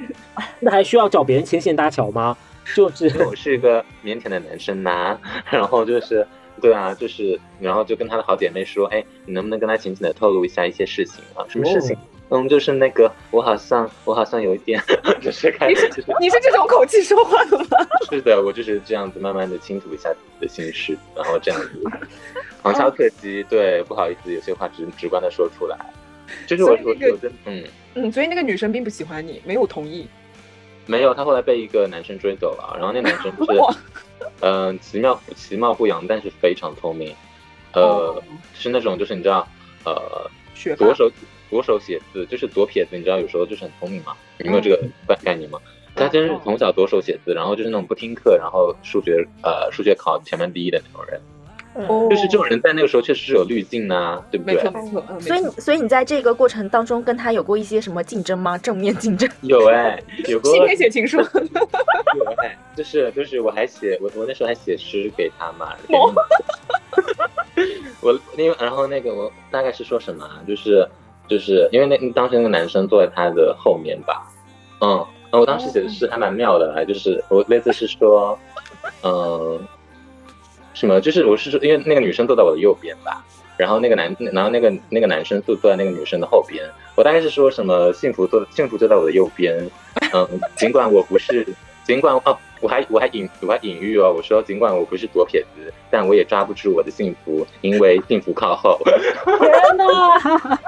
[0.60, 2.36] 那还需要找别人牵线搭桥吗？
[2.74, 5.16] 就是我是一个腼腆的男生呐，
[5.50, 6.26] 然后就是
[6.60, 11.46] 对啊，就是然后就跟她的好姐妹说，哎，你能不能跟她浅浅的透露一下一些事情啊？
[11.48, 11.96] 什么事情？
[12.28, 14.82] 嗯，就是那个，我好像，我好像有一点，
[15.22, 17.66] 就是开始，就是你是这种口气说话的吗？
[18.10, 21.82] 是的，我就是这样子，慢慢的倾吐一下自己的心事，然后这样子，
[22.62, 25.78] 旁敲侧击，对，不好意思，有些话直直观的说出来，
[26.48, 27.64] 就是我，我，我真，嗯。
[27.98, 30.06] 嗯，所以那个女生并不喜欢你，没有同意，
[30.84, 33.78] 没有，她后来被一个男生追走了，然后那男生是，
[34.42, 37.14] 嗯，其貌其貌不扬，但是非常聪明，
[37.72, 39.48] 呃，是那种就是你知道，
[39.84, 40.28] 呃，
[40.76, 41.08] 左手。
[41.50, 44.14] 左手写字就是左撇子，你知道有时候就是很聪明嘛？
[44.38, 45.58] 你没有这个概概念吗？
[45.94, 51.18] 他真是从小左手写字，然后就是那种不听课，然后数学呃数学考全班第一的那种人。
[51.88, 54.54] 哦，就是这种人在那个时候确实是有滤镜啊，对不对？
[54.54, 55.02] 没错没错。
[55.20, 58.58] 所以所以你在这个过程当中跟他有过一些什么竞争吗？
[58.58, 59.26] 正面竞争？
[59.40, 60.52] 有哎， 有过。
[60.52, 61.16] 今天写情书。
[61.18, 61.24] 有
[62.42, 65.74] 哎，就是就是我还写我我那时候还写诗给他嘛。
[68.02, 70.86] 我因为然后那个我大概是说什么，就是。
[71.28, 74.26] 就是因为那当时那个男生坐在他的后面吧，
[74.80, 78.38] 嗯，我当时写的诗还蛮妙的，就是我类似是说，
[79.02, 79.60] 嗯，
[80.72, 83.24] 什么，就是我是说，因为那个女生坐在我的右边吧，
[83.56, 86.64] 然后那个男，然后那个那个男生就坐在那个女生的后边。
[86.94, 89.54] 我大概是说什么幸福坐幸福就在我的右边，
[90.14, 91.46] 嗯，尽管我不是，
[91.84, 98.80] 尽管哦，我还我还隐我还隐喻哦，我说尽管我不是左撇子，但我也抓不住我的幸福，因为幸福靠后。
[98.86, 100.58] 天哪！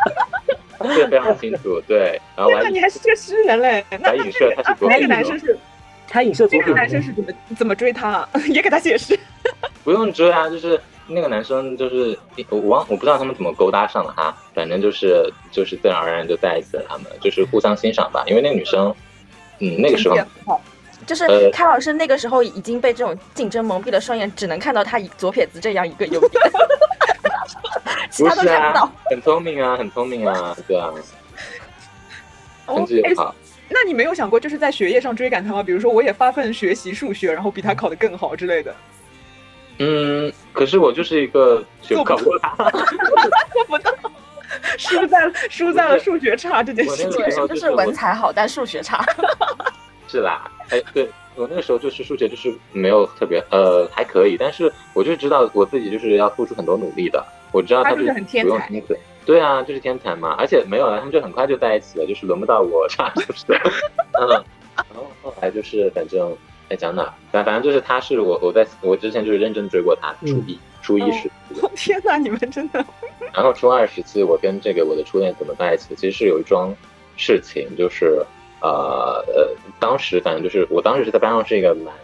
[0.95, 2.21] 这非常清楚，对。
[2.37, 3.85] 然后我还那你还是个诗人嘞？
[4.01, 5.07] 那还影射他是左那个。
[5.07, 5.59] 男生是
[6.07, 8.27] 他影射左撇子那个男生是怎么怎么追她？
[8.49, 9.19] 也给他解释。
[9.85, 12.19] 不用追啊，就是那个男生，就是
[12.51, 18.23] 我忘我不知道他们怎么勾搭上了哈，反正就是就是自然而然就在一起了，他们就是互相欣赏吧。
[18.27, 18.95] 因为那个女生，
[19.61, 20.17] 嗯，那个时候
[21.07, 27.08] 就是呃开老师那个时候已经被这种竞争蒙蔽了双眼，只能看到他以左撇子这样一个优点，其
[28.19, 30.91] 不他都是啊看不到。，很聪明啊， 很聪明啊，对啊，
[32.67, 33.35] 成绩哎也好。
[33.71, 35.63] 那你没有想过就是在学业上追赶他吗？
[35.63, 38.75] 比如说我也发奋学习数学，然后比他考得更好之类的。
[39.79, 42.51] 嗯，可是我就是一个学不考过他，
[43.53, 43.93] 做不到，
[44.77, 49.05] 输在了输在了数学差这件事情对，个时候就是文采好，但数学差。
[50.09, 51.09] 是啦，哎，对
[51.39, 63.45] 我那个时候就是数学就是没有特别呃还可以，但是我就知道我自己就是要付出很多努力的，我知道他他就是很天才不用心思，对啊，就是天才嘛，而且没有了，他们就很快就在一起了，就是轮不到我差就是，
[64.21, 64.29] 嗯，
[64.75, 66.37] 然后后来就是反正
[66.71, 72.85] 哎讲哪，反反正就是他是我我在我之前就是认真追过他，初一初一时期， 天哪，你们真的
[73.33, 75.97] 然后初二时期，我跟这个我的初恋怎么在一起的？
[75.97, 76.75] 其实是有一桩
[77.17, 78.25] 事情，就是
[78.61, 79.49] 呃呃，
[79.81, 81.95] 当时反正就是我当时是在班上是一个蛮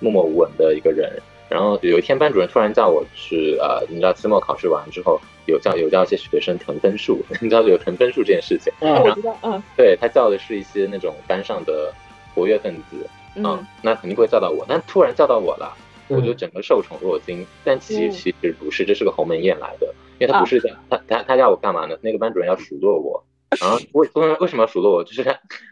[0.00, 1.10] 默默无闻的一个人。
[1.48, 8.70] 然后有一天，班主任突然叫我去呃，你知道期末考试完之后有叫有叫一些学生腾分数， 你知道有腾分数这件事情。
[8.80, 11.90] 嗯我知道，嗯对他叫的是一些那种班上的
[12.34, 15.74] 活跃分子，嗯嗯，那肯定会叫到我，但突然叫到我了。
[16.08, 19.86] 我就嗯整个受宠若惊，但其实其实不是，这是个鸿门宴来的，
[20.18, 21.96] 因为他不是在、他他他叫我干嘛呢？
[22.00, 23.22] 那个班主任要数落我，
[23.60, 25.04] 然后为为为什么要数落我？
[25.04, 25.22] 就是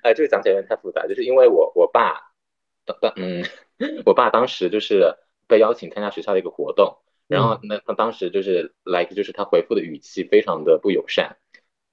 [0.02, 2.32] 哎，这个讲起来有点太复杂，就是因为我我爸，
[2.84, 3.44] 当当嗯，
[4.06, 5.16] 我爸当时就是
[5.46, 11.36] 被邀请参加学校的一个活动，然后那他当时就是 like 就是他回复的语气非常的不友善，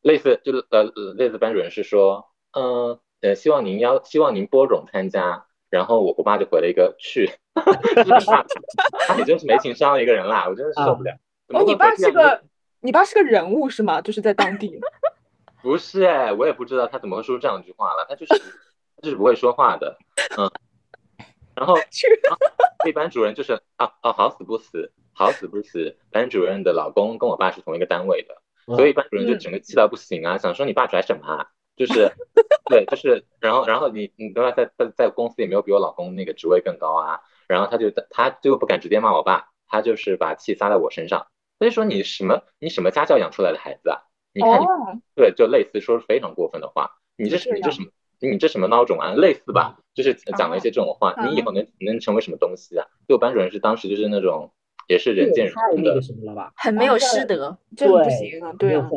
[0.01, 5.45] 类似就是呃呃类似班主任是说，嗯呃希望您邀希望您播种参加。
[5.69, 7.25] 然后我我爸就回了一个去，
[7.97, 8.45] 就是他
[9.07, 11.11] 他也真是没情商的一个人啦，我真的是受不了。
[11.47, 12.43] 哦，你爸是个
[12.81, 13.99] 你爸是个人物是吗？
[13.99, 14.79] 就是在当地。
[15.63, 18.33] 不是哎，我也不知道他怎么会说这样一句话了，他就是
[18.95, 19.97] 他就是不会说话的，
[20.37, 20.51] 嗯。
[21.55, 22.07] 然后 去
[22.85, 28.35] 那班主任就是啊啊，好死不死，好死不死，班主任的老公跟我爸是同一个单位的，
[28.75, 31.47] 所以班主任就整个气到不行啊，想说你爸拽什么啊？
[31.75, 32.11] 就是，
[32.69, 44.01] 对，就是，然后然后你你对吧，在在在公司也没有比我老公那个职位更高啊，然后他就他就不敢直接骂我爸，他就是把气撒在我身上，所以说你什么你什么家教养出来的孩子啊？
[44.33, 47.87] 你看你哦，对，就类似说非常过分的话，你这是你这什么？
[48.19, 49.13] 你这什么孬种啊？
[49.13, 52.87] 类似吧，就是讲了一些这种话，嗯你以后能能成为什么东西啊？
[53.07, 54.51] 就班主任是当时就是那种
[54.87, 56.53] 也是人见人恨的太那个，什么了吧？
[56.55, 57.57] 很没有师德。
[57.75, 58.89] 这个不对行啊，对啊，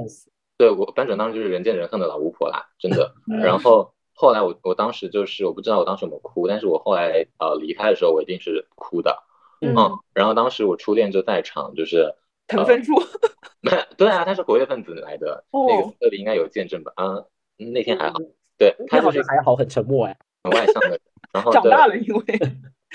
[0.57, 3.14] 对我班主任当时就是人见人恨的老巫婆啦，真的。
[3.28, 9.24] 嗯然后后来我我当时就是我不知道我当时有没有哭，但是我后来呃离开的时候我一定是哭的，
[9.61, 9.99] 嗯嗯。
[10.14, 12.14] 然后当时我初恋就在场，就是
[12.47, 12.95] 腾分数。
[13.97, 16.93] 对啊，他是活跃分子来的，哦那个这里应该有见证吧？
[16.97, 17.25] 啊，
[17.57, 18.19] 那天还好，
[18.59, 20.17] 对他就是还好，很沉默哎。
[20.45, 21.01] 很外向的人，
[21.33, 22.23] 然 后长大了，因为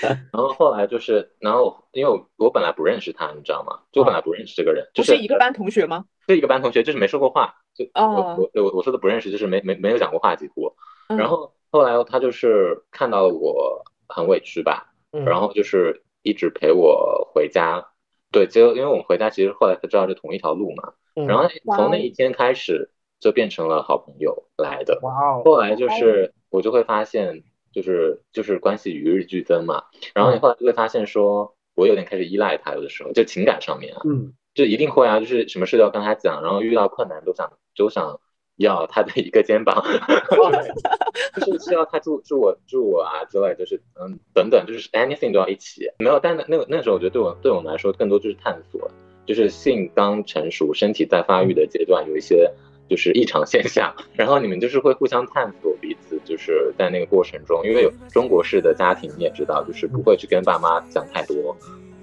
[0.00, 3.80] 然后后来就是，然后因为我我本来不认识他，你知道吗？
[3.92, 6.06] 就我本来不认识这个人，不就是一个班同学吗？
[6.26, 10.72] 是一个班同学，就是没说过话，就哦我我我我说的不认识，就是没没没有讲过话几乎。
[11.08, 17.86] 嗯然后后来他就是看到了我很委屈吧，嗯然后就是一直陪我回家。
[18.32, 21.26] 对，结果因为我们回家其实后来才知道是同一条路嘛，嗯。
[21.26, 24.98] 然后从那一天开始就变成了好朋友来的。
[25.02, 29.84] 哇哦，后来就是我就会发现，就是就是关系与日俱增嘛。
[30.14, 34.32] 然后你后来就会发现说，我有点开始依赖他，有的时候就情感上面啊，嗯。
[34.54, 38.20] 就一定会啊，就是什么事都要跟他讲，然后遇到困难都想都想
[38.56, 39.82] 要他的一个肩膀，
[41.34, 45.90] 就是需要他助助我助我啊之类，就是嗯等等，就是 anything 都要一起。
[45.98, 48.90] 没有，但那那个那个时候，我觉得对我对我们来说，更多就是探索，
[49.26, 52.50] 就是性刚成熟，身体在发育的阶段，有一些
[52.88, 61.56] 就是异常现象，然后你们就是会互相探索彼此，就是在那个过程中，因为有中国式的家庭你也知道，就是不会去跟爸妈讲太多。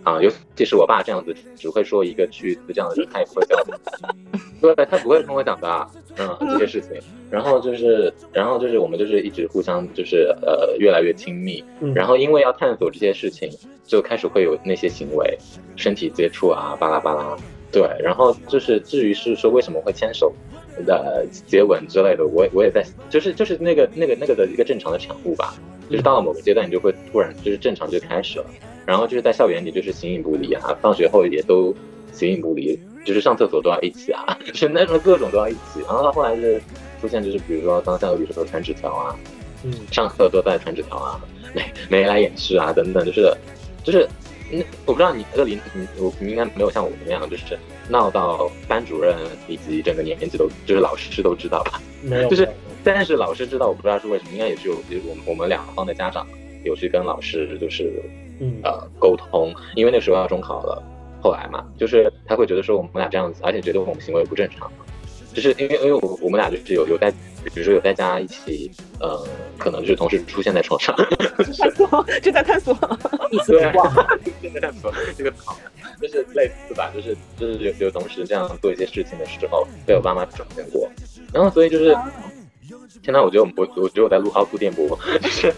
[0.03, 4.75] 啊，尤其是我爸这样子，只会说一个去字这样的人，他也不会教我。
[4.75, 6.99] 对，他不会跟我讲的啊，嗯，这些事情。
[7.29, 11.63] 然后就是，然后就是我们就是一直互相就是呃越来越亲密。
[11.79, 13.49] 嗯，然后因为要探索这些事情，
[13.85, 15.37] 就开始会有那些行为，
[15.75, 17.37] 身体接触啊，巴拉巴拉。
[17.71, 20.33] 对，然后就是至于是说为什么会牵手
[20.87, 25.53] 的接吻之类的，我我也在，就是就是那个那个那个的一个正常的产物吧，
[25.87, 28.45] 就是到了某个阶段，你就会突然就是正常就开始了，
[28.89, 31.71] 然后就是在校园里就是形影不离啊，放学后也都
[32.11, 32.75] 形影不离，
[33.05, 36.59] 就是上厕所都要一起啊， 就是那种各种都要一起，然后到后来是
[36.99, 39.15] 出现就是比如说当校友的时候传纸条啊，
[39.63, 41.21] 嗯，上课都在传纸条啊，
[41.53, 43.31] 没没来演示啊等等，就是
[43.83, 44.07] 就是。
[44.51, 47.55] 那，我不知道你这里，你我你应该没有像我那样，就是
[47.87, 49.15] 闹到班主任
[49.47, 51.79] 以及整个年级都，就是老师都知道吧？
[52.01, 52.49] 没有，就是，
[52.83, 54.75] 但是老师知道，我不知道是为什么，应该也是有，
[55.07, 56.25] 我们我们两方的家长
[56.63, 57.93] 有去跟老师就是，
[58.39, 58.59] 嗯。
[58.63, 60.81] 呃沟通，因为那时候要中考了，
[61.21, 64.71] 后来嘛，就是他会觉得说我们俩这样子，而且觉得我们行为不正常。
[65.31, 67.11] 就是因为因为我我们俩就是有有在，
[67.53, 69.23] 比如说有在家一起，呃，
[69.59, 70.93] 可能就是同时出现在床上，
[71.37, 72.73] 探索就在探索，
[73.29, 73.39] 对，
[74.41, 74.91] 就在探索。
[75.15, 75.55] 这个好，
[76.01, 80.89] 就是类似吧，就是就是有有同时这样做一些事情的时候，被我爸妈发现过，
[81.31, 81.95] 然后所以就是，
[83.03, 85.53] 现在我觉得我我觉得我在录凹凸电波， 就是，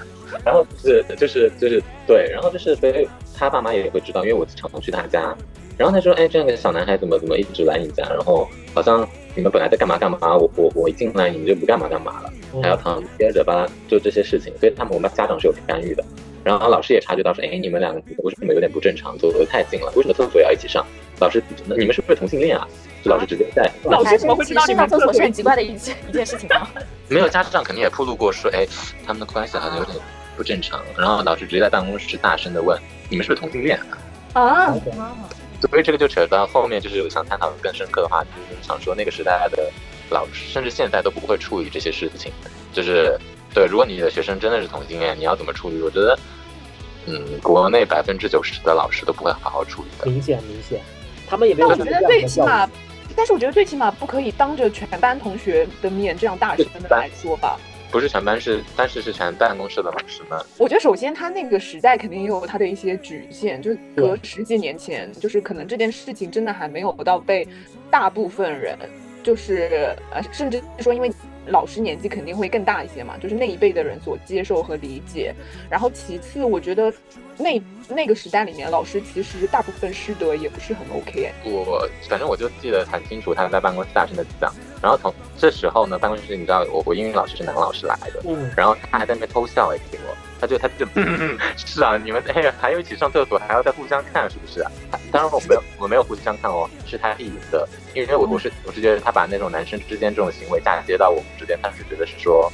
[0.46, 5.36] 然后是就是就是对，然后就是所以他爸妈也会知道，因为我常去他家。
[5.78, 8.04] 然后他说：“哎，这样个小男孩怎么怎么一直来你家？
[8.10, 14.54] 然后好像你们本来在干嘛干嘛，我我我一进来你们就不干嘛干嘛了，还要躺接着吧，就这些事情。
[14.60, 16.04] 所以他们我们家长是有干预的。
[16.44, 19.92] 然后老师也察觉到说：哎，你们两个为什么有点不正常，走得太近了？
[19.96, 20.86] 为什么厕所也要一起上？
[21.20, 22.68] 老师，你们是不是同性恋啊？
[23.04, 26.68] 就老师直接在老师怎么会知道你上厕所是很奇怪的一件一件事情吗？
[27.10, 28.68] 没有家长肯定也铺路过说：哎，
[29.04, 29.98] 他们的关系好像有点
[30.36, 30.82] 不正常。
[30.98, 32.80] 然后老师直接在办公室大声的问：
[33.10, 33.80] 你们是不是同性恋
[34.34, 34.42] 啊？
[34.42, 34.76] 啊。”
[35.70, 39.72] 所以这个就扯到后面，就是想探讨更深刻的话题，就是想说那个时代的
[40.10, 42.32] 老师，甚至现在都不会处理这些事情。
[42.74, 43.16] 就是
[43.54, 45.80] 对，如果你的学生真的是同性恋，你要怎么处理？
[45.80, 46.18] 我觉得，
[47.06, 50.10] 嗯，国内百分之九十的老师都不会好好处理的。
[50.10, 50.82] 明显明显，
[51.28, 51.70] 他们也没有。
[51.70, 52.68] 但我觉得最起码，
[53.16, 57.60] 但是我觉得最起码不可以当着全班同学的面这样大声的来说吧。
[57.92, 60.40] 不是全班是，但是是全办公室的老师们。
[60.58, 67.48] 我觉得首先他那个时代肯定有他的一些局限，就隔十几年前，就是可能这件事情真的还没有到被
[67.90, 68.78] 大部分人，
[69.22, 71.12] 就是呃，甚至说因为
[71.48, 75.34] 老师年纪肯定会更大一些嘛，就是那一辈的人所接受和理解。
[75.70, 76.94] 然后其次，我觉得
[77.38, 81.32] 那那个时代里面，老师其实大部分师德也不是很 OK。
[81.44, 84.54] 我反正我就记得很清楚，他在办公室大声的讲。
[84.82, 90.86] 然后从这时候呢，办公室你知道，我我英语老师是男老师来的，嗯，然后他还在那边偷笑哎，给我，他就他就，
[91.56, 94.72] 是啊，你们哎呀，还有一起上厕所，还要再互相看，是不是啊？
[95.12, 102.52] 当然我没有，我没有互相看哦，是他意淫的，因为我我是我是觉得他把那种男生之间这种行为嫁接到我们之间，他是觉得是说，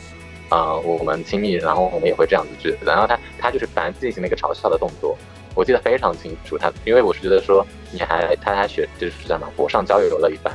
[0.50, 5.18] 啊，我们亲密，然后我们也会这样子去，然后他他就是反正进行了一个嘲笑的动作，
[5.56, 10.54] 我记得非常清楚，他因为我是觉得说你还他还学就是什么火上浇油了一番，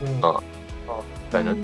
[0.00, 0.42] 嗯。
[1.30, 1.56] 反正，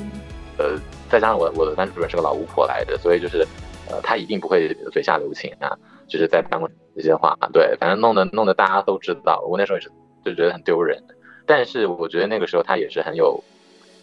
[0.59, 0.79] 呃，
[1.11, 3.45] 再加上我我的班主任是个老巫婆来的，所以就是，
[3.91, 5.77] 呃，他一定不会嘴下留情啊，
[6.09, 9.91] 就是在办公室这些话，对，反正弄得弄得大家都知道，我那时候也是
[10.25, 11.03] 就觉得很丢人，
[11.47, 13.43] 但是我觉得那个时候他也是很有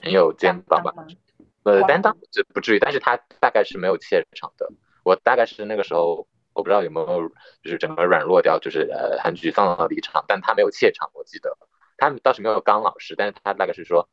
[0.02, 0.94] 很有肩膀吧，
[1.64, 4.70] 呃，担当这不至于，但是他大概是没有怯场的，
[5.04, 7.30] 我大概是那个时候我不知道有没有
[7.64, 11.58] 就是整个软弱掉，就是呃很沮丧的离场，但他没有怯场，我记得。
[11.98, 14.08] 他倒是没有刚老师，但是他大概是说。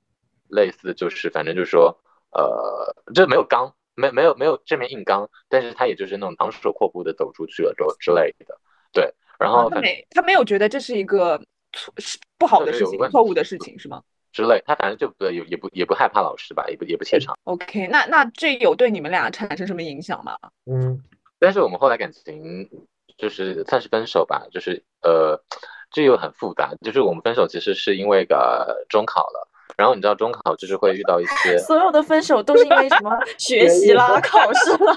[0.52, 1.96] 类似就是，反正就是说，
[2.32, 8.58] 呃，这没有刚，没没有没有正面硬刚，但是他也就是那种昂首阔步的走出去了之之类的，
[8.92, 9.14] 对。
[9.38, 11.38] 然后他没他没有觉得这是一个
[11.72, 14.02] 错是不好的事情，错误的事情是吗？
[14.32, 17.36] 之类，他反正就不也也不也不害怕老师吧，也不也不怯场。
[17.44, 20.36] OK，那那这有对你们俩产生什么影响吗？
[20.66, 21.02] 嗯，
[21.38, 22.68] 但是我们后来感情
[23.16, 25.42] 就是算是分手吧，就是呃，
[25.90, 29.48] 这又很复杂，就是我们分手其实是因为个中考了。
[29.80, 34.94] 然后你知道中考就是会遇到一些，所有的分手都是因为什么 学习啦、考试啦。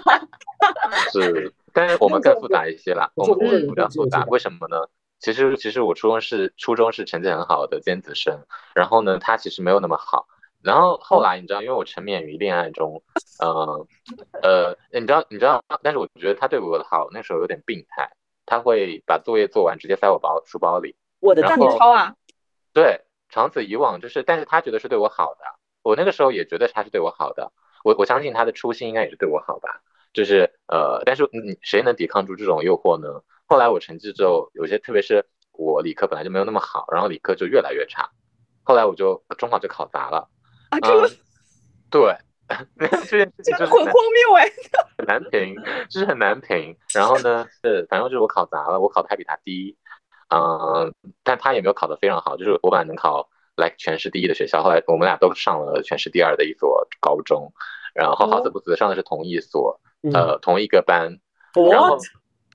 [1.09, 4.25] 是，但是我们更复杂一些啦，我们比较复杂。
[4.27, 4.75] 为什么呢？
[5.19, 8.43] 其实其实我初中是初中是成绩很好的尖子生，
[8.75, 10.27] 然后呢他其实没有那么好。
[10.61, 13.01] 然后后来你知道，因为我沉湎于恋爱中，
[13.39, 13.87] 呃
[14.41, 18.09] 呃，你知道你知道，但是我觉得他对我的好那时候有点病态，
[18.45, 22.15] 他会把作业做完直接塞我包书包里，我的让你抄啊？
[22.73, 22.99] 对。
[23.33, 25.43] 长此以往，就是，但是他觉得是对我好的，
[25.81, 27.51] 我那个时候也觉得他是对我好的，
[27.83, 29.81] 我我相信他的初心应该也是对我好吧，
[30.13, 33.23] 就是呃，但是你谁能抵抗住这种诱惑呢？
[33.47, 38.07] 后来我成绩之后，有些特别是我理科本来就没有那么好，然后理科就越来越差，
[38.61, 40.29] 后来我就中考就考砸了
[40.69, 41.09] 啊，这个
[41.89, 42.15] 对，
[43.09, 44.51] 这件事情就很荒谬哎，
[44.99, 45.55] 很难评，
[45.89, 49.75] 就是很难评，然后呢是反正就是我考砸了，我考的还比他低。
[50.33, 54.63] 嗯，但他也没有考得非常好，就是我本来能考 like 全市第一的学校。
[54.63, 57.53] 后来我们俩都上了全市第二的一所高中，
[57.93, 61.19] 然后好死不死上的是同一所，嗯呃，同一个班。
[61.69, 61.97] 然后？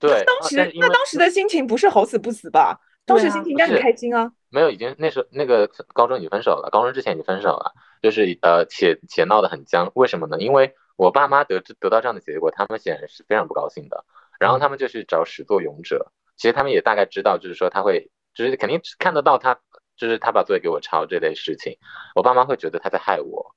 [0.01, 2.79] 对，当时那当时的心情不是好死不死吧？
[3.05, 4.31] 当时心情应该很开心啊。
[4.49, 9.91] 没有，已经那时候那个高中已经分手了，高中之前已经分手了，就是呃且且闹得很僵。
[9.97, 10.39] 为什么呢？
[10.39, 14.05] 因为我爸妈得知得到这样的结果，他们显然是非常不高兴的。
[14.39, 19.61] 然后他们就去找始作俑者，其实他们也大概知道，就是说他会，就是肯定看得到他，
[19.97, 21.77] 就是他把作业给我抄这类事情，
[22.15, 23.55] 我爸妈会觉得他在害我。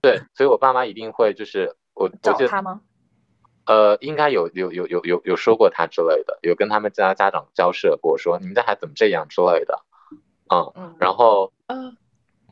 [0.00, 2.82] 对，所以我爸妈一定会就是我我记得找他吗？
[3.66, 9.84] 呃，应该有有有有有有说过他之类的，有跟他们家家长交涉过，说你们家孩子怎么这样之类的，
[10.48, 11.96] 嗯，嗯，然后嗯，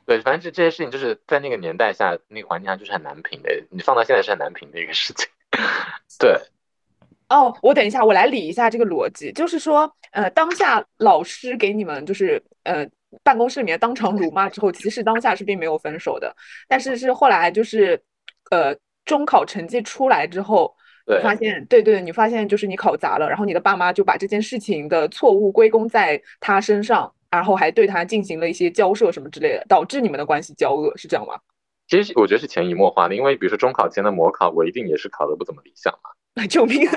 [0.07, 5.28] 对，反正这这些事情就是在那个年代下，那个环境下就是很难评的，你放到现在是很难评的一个事情，
[6.18, 6.40] 对，
[7.35, 12.87] 哦，我等一下，我来理一下这个逻辑，就是说，呃，当下老师给你们就是呃
[13.22, 16.35] 办公室里面当场辱骂之后，其实当下是并没有分手的，
[16.68, 18.01] 但是是后来就是
[18.51, 18.74] 呃
[19.05, 20.74] 中考成绩出来之后。
[21.22, 31.35] 发现，对对，你发现就是你考砸了，然后你的爸妈就把这件事情的错误归功在他身上，然后还对他进行了一些交涉什么之类的，导致你们的关系交恶，是这样吗？
[31.89, 36.09] 其实我觉得是潜移默化的，因为比如说中考前的模考，我一定也是考的不怎么理想嘛，
[36.51, 36.89] 救命！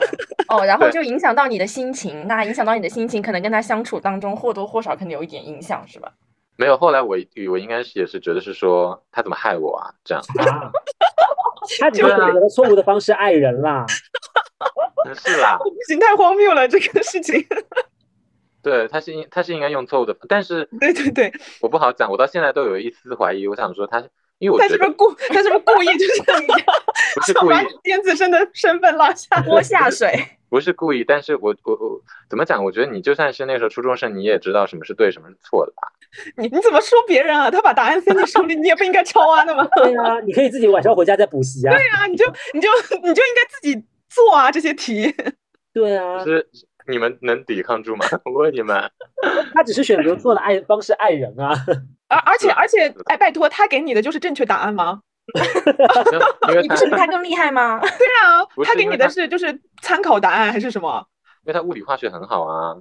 [0.50, 6.12] 哦，然后就影响到你的心情，那影响到你的心情，可能跟他相处当中或多或少可能有一点影响，是吧？
[6.56, 7.16] 没有，后来我
[7.50, 10.72] 我应该是也是觉得是说他怎么害我啊，这样，啊，
[11.80, 13.86] 他只是选择了错误的方式爱人啦。
[15.16, 17.46] 是啦，不行，太荒谬了这个事情。
[18.64, 21.32] 对，他是应他是应该用错误的，但是对对对，
[21.62, 24.04] 我不好讲，我到现在都有一丝怀疑，我想说他，
[24.40, 26.22] 因为我他是不是故他是不是故意就是
[27.16, 29.42] 不是故意把，尖子生的身份拉下？
[29.42, 30.14] 拖 下水，
[30.50, 32.64] 不是故意，但是我我我怎么讲？
[32.64, 35.82] 我觉得你就算是那时候初中生，你也知道什么是对，什么是错的吧？
[36.38, 37.50] 你你怎么说别人啊？
[37.52, 41.76] 他把答案塞你手里，你也不应该抄啊，那么对啊，你可以自己晚上回家再补习啊。
[41.76, 42.70] 对啊，你就你就
[43.04, 45.14] 你就应该自己做啊这些题。
[45.74, 46.48] 对啊可，是
[46.88, 48.06] 你们能抵抗住吗？
[48.26, 48.92] 我问你们，
[49.54, 51.54] 他只是选择错了爱方式爱人啊。
[52.08, 55.02] 而而且而且，哎，拜托，他给你的就是正确答案吗？
[56.62, 57.80] 你不是比他更厉害吗？
[57.84, 61.06] 对啊他给你的是就是参考答案还是什么？
[61.46, 62.76] 因为他物理化学很好啊，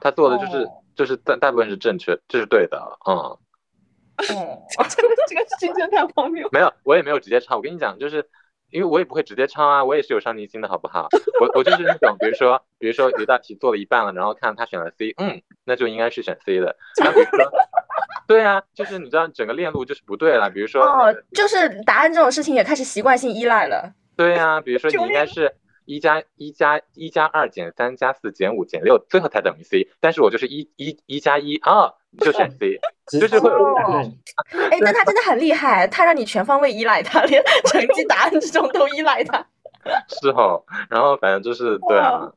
[0.00, 3.38] 他做的就是、哦就是大大部分是正确，这是对的，嗯，哦，
[4.88, 6.48] 真的这个事情真的太荒谬。
[6.50, 7.54] 没有，我也没有直接抄。
[7.56, 8.28] 我跟你讲，就是
[8.70, 11.08] 因为我也不会直接抄啊，我也是有上进心的，好不好？
[11.40, 16.76] 我我就是那种，比如说，比如说有一道题做了一半了，然后看他选了 C，嗯，那就应该是选 C 的。
[17.02, 17.50] 然后比如说，
[18.26, 20.50] 对啊，就是你知道整个链路就是不对了。
[20.50, 23.92] 比如说，哦，就是答案这种事情也开始习惯性依赖了。
[24.16, 25.54] 对啊，比如说你应该是
[25.88, 32.78] 一加一加一加二减三加四减五减六，最后才等于 C，但是我就是一一一加一啊，就选 C。
[33.18, 33.50] 就是会。
[34.70, 39.46] 哎，但他真的很厉害，他让你全方位依赖他，连成绩答案这种都依赖他。
[40.20, 42.30] 是哦，然后反正就是对啊，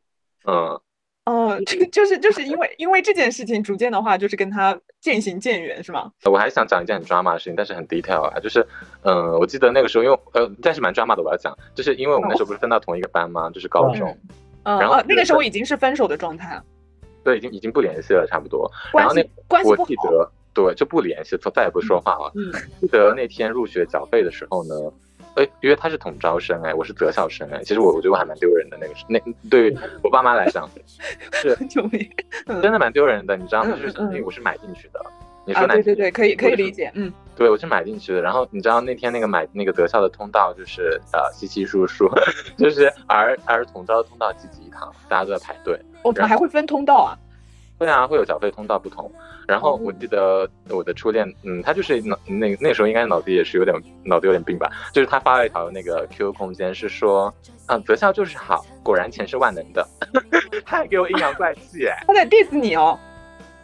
[0.45, 0.79] 嗯，
[1.25, 6.11] 哦，就就是就是因为因为这件事情，逐渐的话就是跟他渐行渐远，是吗？
[6.25, 8.65] 我还想讲一件很 drama 的事情，但是很 detail 啊，就是，
[9.03, 13.49] 嗯、我记得那个时候，因为呃，但是蛮 drama 的，我要讲，就是因为我们那时候不是分到同一个班吗？
[13.51, 14.17] 就是高中，
[14.63, 16.63] 嗯然后哦，那个时候已经是分手的状态了，
[17.23, 18.69] 对，已经已经不联系了，差不多。
[18.91, 19.87] 然关后那系关系我不好。
[19.87, 22.31] 记得，对，就不联系，就再也不说话了。
[22.35, 24.75] 嗯，记得那天入学缴费的时候呢，
[25.35, 29.19] 哎，因为他是统招生，哎，我是择校生，哎，其实我我觉得我还蛮丢人的，那个是那
[29.49, 30.69] 对于我爸妈来讲，
[31.33, 32.09] 是救命！
[32.61, 33.77] 真的蛮丢人的，你知道吗？
[33.81, 34.99] 就是我是买进去的。
[35.43, 38.21] 你说啊，难听对对对，可以可以理解，嗯，对，我是买进去的。
[38.21, 42.07] 然后你知道那天那个买那个择校的通道就是呃稀稀疏疏，
[42.57, 45.79] 就是儿儿童招的通道挤挤一堂，大家都在排队。
[46.03, 47.17] 我们还会分通道啊，
[47.81, 49.11] 会啊，会有缴费通道不同。
[49.47, 57.33] 然后我记得我的初恋，嗯，他就是脑那那时候应该脑子也是有点脑子有点病吧，就是他发了一条那个 QQ 空间，是说，
[57.65, 59.85] 嗯，择校就是好，果然钱是万能的，
[60.63, 62.97] 他还给我阴阳怪气，哎，他在 diss 你哦。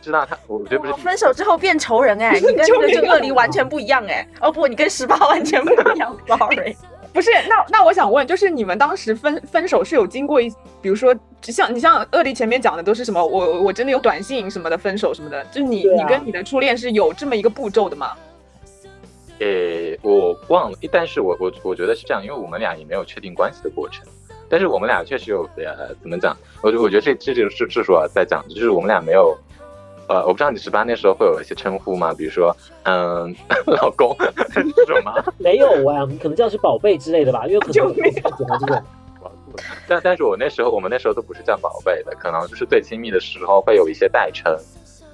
[0.01, 4.28] 知道他，我觉得不是哦分手之后变仇人哎， 你跟那个就恶离完全不一样哎。
[4.41, 6.76] 哦不，你跟十八完全不一样，sorry。
[7.18, 10.47] 不是，那那我想问，就是你们当时分分手是有经过一，
[10.80, 18.11] 比如说，像你像恶力前面讲的都是什么，我我真的有短信什么的分手什么的，就是你、啊你跟你的初恋是有这么一个步骤的吗？
[19.39, 24.05] 诶，我忘了，但是我我我觉得是这样，因为我们俩也没有确定关系的过程，
[24.47, 26.38] 但是我们俩确实有呃，怎么讲？
[26.61, 29.36] 我我觉得这这就是是说在讲，就是我们俩没有，
[30.10, 32.14] 呃，我不知道你十八那时候会有一些称呼吗？
[32.18, 33.36] 比如说，嗯，
[33.68, 34.16] 老公
[34.53, 35.14] 这种吗？
[35.38, 38.84] 没有啊，可能叫是宝贝之类的吧，因为可能我不喜欢这种。
[39.88, 44.55] 但但是我那时候我们那时候都不是叫宝贝的，可能就是最亲密的时候会有一些代称，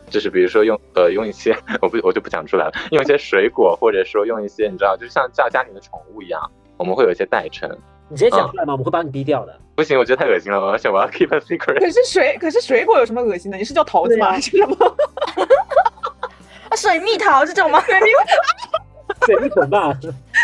[0.09, 6.41] 就是比如说用呃用一些我不我就不讲出来了，用一些水果或者说用一些你知道，就像叫家里的宠物一样，
[6.77, 7.69] 我们会有一些代称。
[8.09, 8.73] 你直接讲出来嘛？
[8.73, 9.59] 我们会把你逼掉的。
[9.75, 11.79] 不行，我觉得太恶心了，而且我要 keep a secret。
[11.79, 13.57] 可是水可是水果有什么恶心的？
[13.57, 14.39] 你是叫桃子吗？
[14.39, 14.75] 是什么？
[16.69, 17.79] 啊水蜜桃这种吗？
[17.81, 19.97] 水蜜桃水蜜桃吧，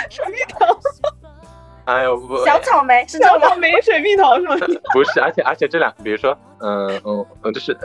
[0.10, 0.66] 水蜜桃，
[1.90, 4.56] 哎呦不，小草莓是草莓水蜜桃是吗？
[4.94, 7.76] 不是，而且而且这两，比如说，嗯嗯嗯，就是，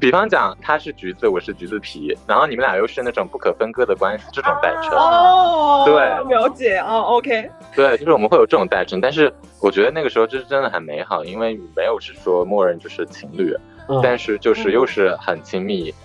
[0.00, 5.94] 比方讲，他是橘子，我是橘子皮，然后你们俩又是那种不可分割的关系，这种代称，哦，对
[6.34, 9.30] 了解哦，OK，对，就是我们会有这种代称，但是
[9.60, 13.54] 我觉得那个时候就是真的很美好，因为没有是说默认就是情侣，
[13.88, 16.01] 嗯但是就是又是很亲密嗯，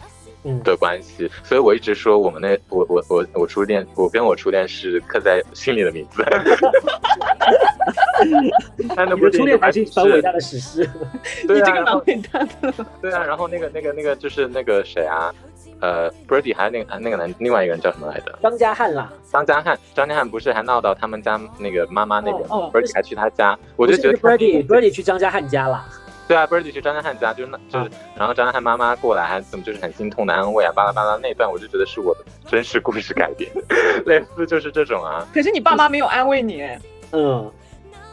[0.64, 6.24] 的关系，所以我一直说我们那我我我我初恋，我跟我初恋是刻在心里的名字。
[8.96, 10.90] 但那你的初恋还是一番伟是大的史诗。
[11.48, 12.86] 对啊， 你这个蛮伟大的。
[13.02, 15.34] 对啊，然后那个那个那个就是那个谁啊，
[15.80, 18.38] 呃，Birdy 还有那个那个男另外一个人叫什么来着？
[18.42, 25.86] 张家汉啦，张家汉，张家汉不是还闹到他们家那个妈妈那边、哦哦 b i r d y 还去他家，我不就是觉得他 Birdy Birdy 去张家汉家啦。
[26.28, 33.50] 对啊，Birdy 去张家汉家，就是那就是，然后张家汉妈妈过来还怎么就是很心痛的安慰啊，巴拉巴拉那段我就觉得是我的真实故事改编，
[34.06, 35.26] 类似就是这种啊。
[35.34, 36.80] 可是你爸妈没有安慰你，哎
[37.14, 37.50] 嗯，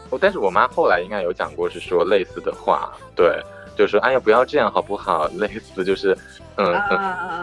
[0.09, 3.37] 我但是我妈后来应该有讲过，是说类似的话，对，
[3.75, 5.27] 就是说哎呀不要这样好不好？
[5.35, 6.17] 类似就是，
[6.55, 6.73] 嗯。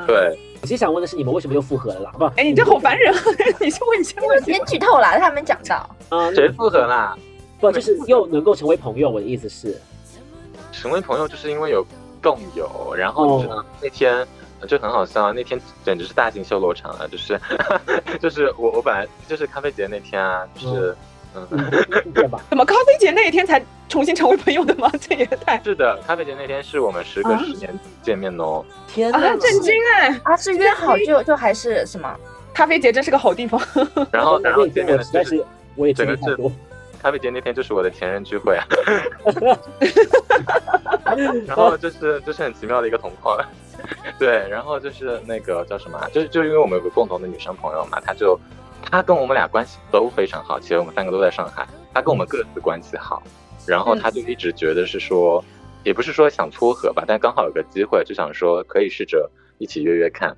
[0.07, 2.13] 对，我其实想问的是，你们为什么又复合了啦？
[2.19, 3.21] 不，哎，你这好烦人啊！
[3.61, 4.55] 你先问一下问题。
[4.55, 5.97] 先剧透了，他还没讲到。
[6.09, 7.15] 嗯，谁复合啦？
[7.61, 9.09] 不就是又能够成为朋友？
[9.11, 9.79] 我的意思是，
[10.83, 11.87] 成为朋友就是因为有
[12.21, 14.27] 共有，然后你知道那天
[14.67, 17.07] 就很好笑，那天简直是大型修罗场啊！
[17.09, 17.41] 就是
[18.21, 20.97] 就是我我本来就是咖啡节那天啊，就是
[21.37, 21.47] 嗯。
[21.53, 21.71] 嗯，
[22.13, 22.41] 对吧？
[22.51, 24.91] 怎么咖啡节那一天才重新成为朋友的吗？
[25.01, 28.65] 这也太是的，咖啡节那天是我们时隔十年见面哦。
[28.89, 30.21] 天哪，啊震惊哎！
[30.25, 32.13] 啊，是约好就就还是什么？
[32.53, 33.61] 咖啡节真是个好地方。
[34.11, 35.45] 然后，然后见面的就是我实在是
[35.77, 36.51] 我也整个是太多。
[37.03, 38.65] 咖啡节那天就是我的前任聚会啊。
[41.47, 43.37] 然后就是就是很奇妙的一个同框，
[44.19, 48.39] 对，然后就是那个叫什么啊，就是就是因为我们有个共同的女生朋友嘛，她就
[48.89, 53.23] 她跟我们俩关系都非常好，其实我们三个都在上海，她跟我们各自关系好，
[53.67, 55.45] 然后她就一直觉得是说，
[55.85, 60.35] 也不是说想撮合吧，但刚好有个机会，就想说可以试着一起约约看，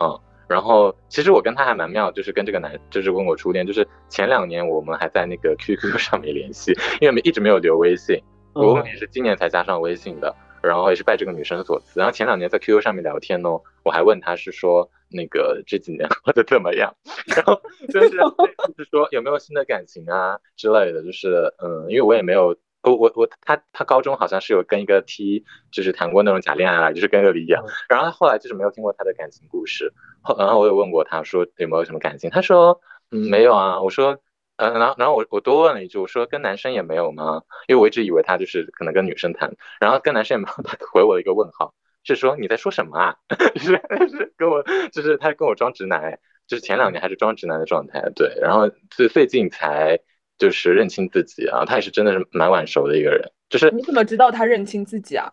[0.00, 0.18] 嗯。
[0.54, 10.32] 然后其实我跟他还蛮妙，就是跟这个男，就是跟我初恋，就是前两年我们还在那个 QQ 上面联系，因为没一直没有留微信，我们也是今年才加上微信的，
[10.62, 11.98] 然后也是拜这个女生所赐。
[11.98, 13.48] 然后前两年在 QQ 上面聊天呢，
[13.82, 16.94] 我还问他是说那个这几年过得怎么样，
[17.34, 17.60] 然后
[17.92, 18.10] 就是
[18.78, 22.56] 就是说有没有新的感情啊之类的，就是嗯，因为我也没有。
[22.84, 32.78] 我我我他他高中好像是有跟一个 T 就是谈过那种假恋爱啊，就是跟个李一样， 然后他后来就是没有听过他的感情故事，后然后我有问过他说有没有什么感情，他说
[33.10, 34.18] 嗯没有啊，我说
[34.56, 37.42] 嗯、呃、然后然后我我多问了一句，我说跟男生也没有吗？
[37.68, 41.72] 因为我一直以为他就是可能跟女生谈，然后跟男生也没有， 他回我一个问号，
[42.04, 43.16] 是说你在说什么啊？
[43.54, 43.72] 就是
[44.10, 44.62] 是跟我
[44.92, 49.98] 就是他跟我装直男，哎就是前两年还是装直男的状态，对，然后最最近才。
[50.38, 53.30] 就是认清自己啊，他也是真的是蛮晚熟的一个人。
[53.48, 55.32] 就是你怎么知道他认清自己啊？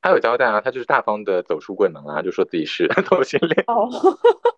[0.00, 3.64] 他有交代啊，他就是大方的走出柜门啊，就说自己是 同性恋。
[3.68, 3.88] 哦，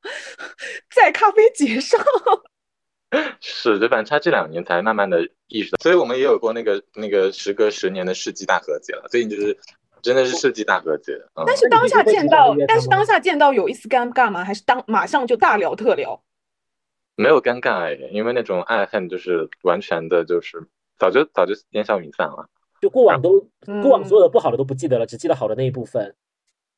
[0.95, 2.01] 在咖啡节上。
[3.41, 9.07] 是，就反正他这两年才慢慢的意识到，所以我们也有过那个那个时隔十年的世纪大和解了。
[9.09, 9.57] 最近就是
[10.03, 11.12] 真的是世纪大和解。
[11.35, 14.43] 嗯、但是当下见到，但是当下见到有一丝尴尬吗？
[14.43, 16.20] 还是当马上就大聊特聊？
[17.16, 20.66] 没有尴尬哎，因为那种爱恨就是完全的，就是
[20.98, 22.48] 早就早就烟消云散了。
[22.80, 26.14] 就过往都、嗯、过往所有的不好的都不记得了，只记得好的那一部分。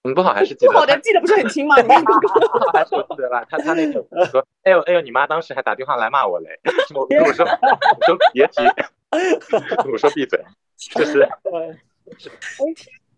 [0.04, 0.72] 嗯，不好还是记得。
[0.72, 1.80] 不好的记得不是很清吗？
[1.82, 3.44] 你还是 我记得了。
[3.50, 3.94] 他他那个
[4.30, 6.60] 说，哎呦哎呦，你妈当时还打电话来骂我嘞。
[6.94, 8.62] 我我说我说别提，
[9.90, 10.44] 我说闭嘴，
[10.94, 11.28] 就是。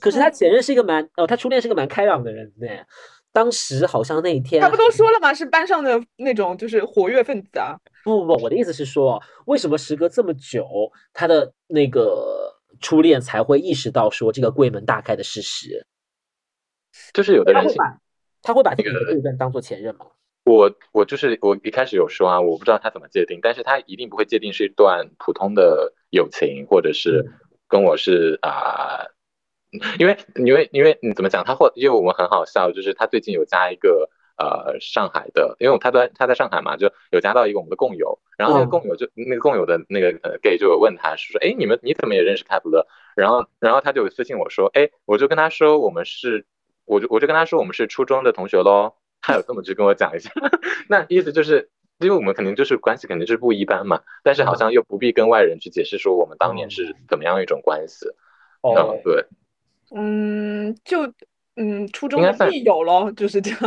[0.01, 2.69] 可是他前任是一个蛮哦，他初恋是个蛮开朗的人呢。
[3.33, 5.33] 当时好像那一天，他不都说了吗？
[5.33, 7.77] 是班上的那种就是活跃分子啊。
[8.03, 10.67] 不不不，我的意思是说，为什么时隔这么久，
[11.13, 15.87] 他的那个初恋才会意识到说这个柜门大开的事实？
[17.13, 17.65] 就是有的人
[18.43, 20.07] 他会把自己的对象当做前任吗？
[20.45, 27.25] 我我就是我一开始有说啊，我不知道他怎么界定，但是他一定不会界定是一段普通的友情，或者是
[27.69, 29.05] 跟我是啊。
[29.05, 29.18] 呃
[29.99, 31.45] 因为因为因为你怎么讲？
[31.45, 42.87] 他或因为我们很好笑，就是他最近有加一个呃上海的，因为他在他在上海嘛，就有加到一个我们的共友，然后那个共友就、嗯、那个共友的那个呃 gay 就有问他是说，哎，你们你怎么也认识开普勒？
[43.15, 46.47] 然后然后他就有私信我说，哎，我就跟他说我们是
[46.85, 50.31] 我就我就跟他说我们是初中的同学喽，他有这么去跟我讲一下，
[50.89, 51.71] 那意思就是。
[52.01, 58.07] 因为我们肯定就是关系肯定是不一般嘛，但是好像又不必跟外人去解释说我们当年是怎么样一种关系。
[58.61, 59.27] 哦嗯，，对，
[59.95, 61.13] 嗯，就
[61.57, 63.59] 嗯，初中的应该算密友咯，就是这样，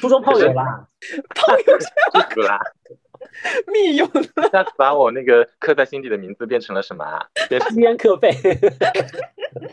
[0.00, 0.88] 初中炮友啦，
[1.34, 2.58] 炮友是不啦？
[3.72, 4.48] 密友呢？
[4.52, 7.24] 下次把我那个刻在心底的名字变成了什么啊？
[7.48, 8.30] 变成吸烟课费。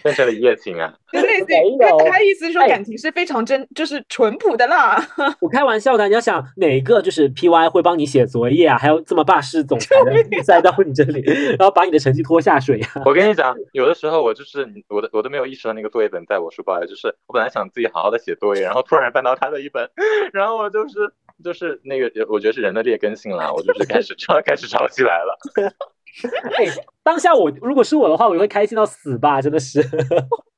[0.03, 0.93] 变成了一夜情啊？
[1.11, 4.95] 就类似于他他意思是说哎感情是非常真，就是淳朴的啦。
[5.39, 11.21] 我开玩笑的，你要想哪个就是 PY 会帮你写作业啊，还有这么霸市总裁的塞到你这里，
[11.59, 13.03] 然后把你的成绩拖下水啊？
[13.05, 19.89] 我跟你讲，有的时候我就是我的我都没有意识到那个作业本在我书包里，就是我本来想自己好好的写作业，然后突然翻到他的一本，
[20.33, 21.11] 然后我就是
[21.43, 25.37] 就是那个我觉得是人的劣根性啦，我就是开始吵 开始吵起来了。
[26.57, 26.65] 哎，
[27.03, 29.81] 当下我如果是我的话，我就会开心到死吧，真的是，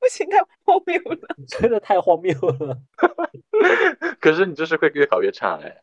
[0.08, 1.18] 行，太荒谬了。
[1.46, 2.78] 真的太荒谬了。
[4.20, 5.76] 可是你就是会越考越差哎。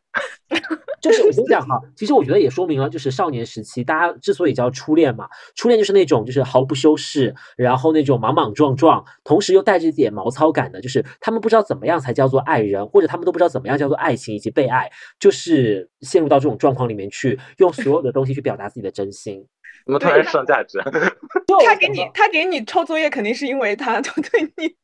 [1.02, 19.46] 就是我跟你讲哈，其实我觉得也说明了，就是少年时期大家之所以叫初恋嘛，初恋就是那种就是毫不修饰，然后那种莽莽撞撞，同时又带着一点毛糙感的，就是他们不知道怎么样才叫做爱人，或者他们都不知道怎么样叫做爱情以及被爱，就是陷入到这种状况里面去，用所有的东西去表达自己的真心。
[19.86, 20.78] 怎么突然上价值？
[21.64, 24.74] 他给你他给你抄作业，肯定是因为他就对你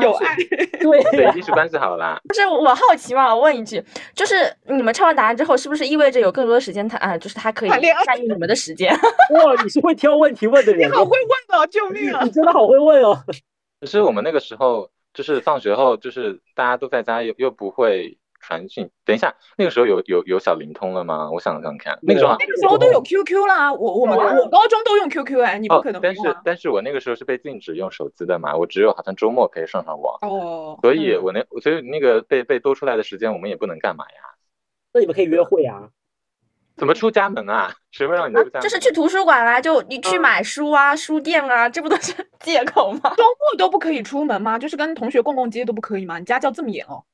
[0.00, 0.36] 有爱。
[0.46, 2.20] 对对，呀、一定是关系好啦。
[2.28, 3.82] 就是我好奇嘛，我问一句，
[4.14, 4.34] 就是
[4.68, 7.70] 你们抄完答案之后，是不是意味着有更多的时间他啊，就是他可以
[8.04, 8.92] 占用你们的时间？
[9.34, 12.30] 哇，你是会挑问题问的人哦，你好会问哦，救命啊你！
[12.30, 13.24] 真的好会问哦。
[13.80, 18.90] 可是我们那个时候就是放学后，就是大家都在家，又又不会传讯。
[19.06, 21.30] 等一下，那个时候有有有小灵通了吗？
[21.30, 26.36] 我想想看，那个时候那个时候都有 QQ 啦，我我们我高中都用 QQ 哎，你不哦可能，没但是。
[26.44, 34.20] 但是我那个时候是被禁止用手机的嘛，我只有好像周末可以上上网，哦，所以我那所以那个被被多出来的时间，我们也不能干嘛呀？
[34.92, 35.88] 那你们可以约会啊。
[36.74, 37.70] 怎么出家门啊？
[37.92, 38.62] 谁会让你出家门？
[38.62, 43.14] 就是去图书馆啊，就你去买书啊，书店啊，这不都是 借口吗？
[43.14, 44.58] 周末都不可以出门吗？
[44.58, 46.18] 就是跟同学逛逛街都不可以吗？
[46.18, 47.04] 你家教这么严哦？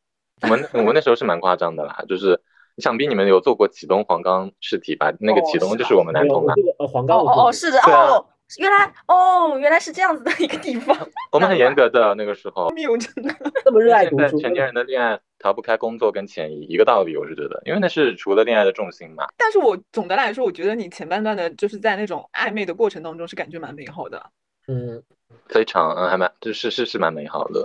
[0.43, 2.41] 我们我们那时候是蛮夸张的啦，就是
[2.79, 5.13] 想必你们有做过启东黄冈试题吧？
[5.21, 8.27] 那个哦启东就是我们南通嘛，我这个呃黄冈哦哦是的啊哦，
[8.59, 10.97] 原来哦原来是这样子的一个地方。
[11.33, 12.69] 我们很严格的那个时候。
[12.77, 13.35] 谬真的。
[13.65, 19.27] 这么热爱读书，在成年人的恋爱逃不开工作跟钱一一个道理，我是觉得，因为那是除了恋爱的重心嘛。
[19.37, 24.31] 但是我总的来说，我觉得你前半段的就是在那种暧昧的过程当中是感觉蛮美好的。
[24.69, 25.03] 嗯，
[25.49, 27.63] 非常嗯，还蛮就是是是蛮美好的。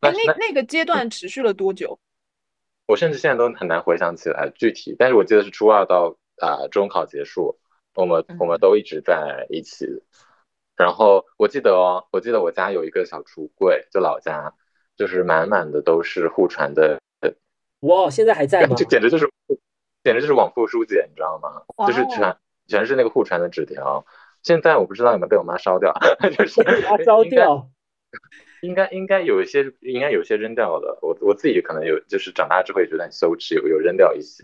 [0.00, 1.98] 那哎，那那个阶段持续了多久？
[2.86, 7.58] 我甚至现在都很难回想起来具体，但是我记得是初二到啊、中考结束，
[7.94, 9.86] 我们我们都一直在一起。
[10.76, 14.54] 然后我记得哦，我记得我家有一个小橱柜，就老家，
[14.96, 17.00] 就是满满的都是互传的，
[17.80, 18.76] 哇，现在还在吗？
[18.76, 19.28] 就简直就是
[20.04, 21.62] 简直就是往复书简，你知道吗？
[21.86, 22.36] 就是全
[22.68, 24.06] 全是那个互传的纸条。
[24.48, 25.92] 现在我不知道有没有被我妈烧掉，
[26.32, 26.62] 就是
[27.04, 27.68] 烧掉。
[28.62, 30.98] 应该应该有一些，应该有些扔掉的。
[31.02, 34.42] 我我自己可能有，就是长大之后也觉得很羞耻，有有扔掉一些，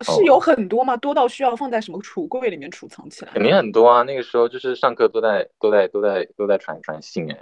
[0.00, 0.96] 是有很多吗？
[0.96, 3.30] 多到需要放在什么橱柜里面储藏起来？
[3.32, 4.02] 肯定很多啊。
[4.02, 7.38] 那个时候就是上课都在都在都在都在传传信哎，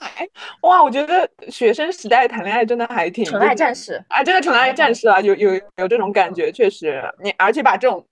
[0.00, 0.28] 哎，
[0.62, 8.04] 哇，我觉得学生时代谈恋爱真的还挺纯爱战士，啊，真的纯爱战士啊，有有有这种感觉，确实，你而且把这种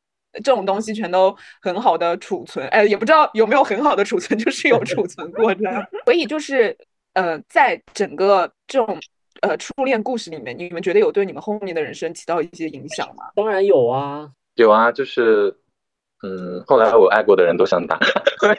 [0.45, 5.85] 这种东西全都很好的储存，哎，也不知道有没有很好的储存，就是有储存过这样。
[6.05, 6.77] 所以就是
[7.15, 8.99] 呃，在整个这种
[9.43, 13.25] 呃初恋故事里面，你们觉得有对你们后面的人生起到一些影响吗？
[13.35, 15.57] 当然有啊，有啊，就是
[16.23, 17.99] 嗯，后来我爱过的人都想打，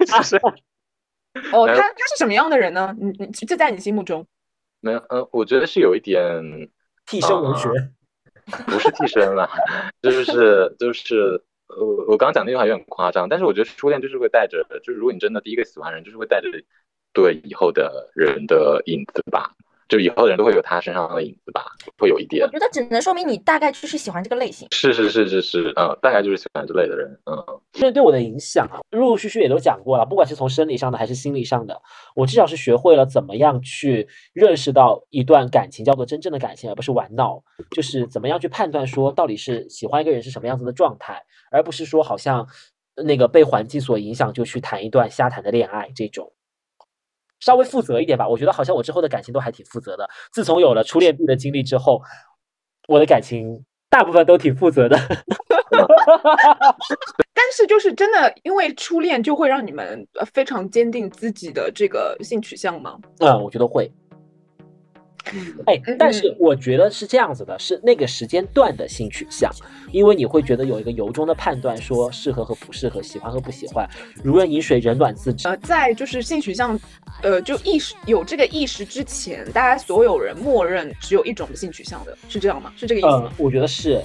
[0.05, 0.37] 就 是
[1.53, 2.95] 哦，他他是什么样的人呢？
[2.99, 4.25] 你你就在你心目中，
[4.79, 6.43] 没有，嗯，我觉得是有一点
[7.05, 7.69] 替身文学。
[8.65, 9.45] 不是替身了，
[10.01, 16.49] 就是就是呃，我刚刚讲那句话有点夸张，但是我觉得初恋就是会带着，就是如果你真的第一个喜欢人，就是会带着
[17.13, 19.51] 对以后的人的影子吧，
[19.87, 21.65] 就以后的人都会有他身上的影子吧，
[21.97, 22.51] 会有一点我。
[22.51, 24.67] 觉得只能说明你大概就是喜欢这个类型。
[24.71, 27.37] 是是是是是，嗯，大概就是喜欢这类的人，嗯，
[27.71, 31.81] 这对我的影响啊，陆陆续续也都讲过了，不管是从生理上的还是心理上的，
[32.15, 42.47] 我至少是学会了怎么样去认识到一段感情叫做真正的感情，而不是玩闹，就是怎么样去判断说到底是喜欢一个人是什么样子的状态，而不是说好像
[42.95, 46.33] 那个被环境所影响就去谈一段瞎谈的恋爱这种。
[47.39, 50.09] 稍微负责一点吧，我觉得好像我之后的感情都还挺负责的。
[50.31, 52.01] 自从有了初恋病的经历之后，
[52.87, 54.97] 我的感情大部分都挺负责的。
[57.33, 62.97] 但是就是真的，因为初恋就会让你们呃非常坚定自己的这个性取向吗？
[63.19, 63.91] 嗯，我觉得会。
[65.65, 69.51] 哎嗯，但是我觉得是这样子的，是那个时间段的性取向，
[69.91, 73.87] 因为你会觉得有一个由衷的判断，说适合和不适合，喜欢和不喜欢，
[74.23, 75.47] 如人饮水，冷暖自知。
[75.47, 76.79] 呃，在就是性取向，
[77.21, 82.71] 呃，就意识有这个意识之前，大家所有人默认只有一种性取向的，是这样吗？
[82.75, 84.01] 是这个意思吗？，嗯我觉得是，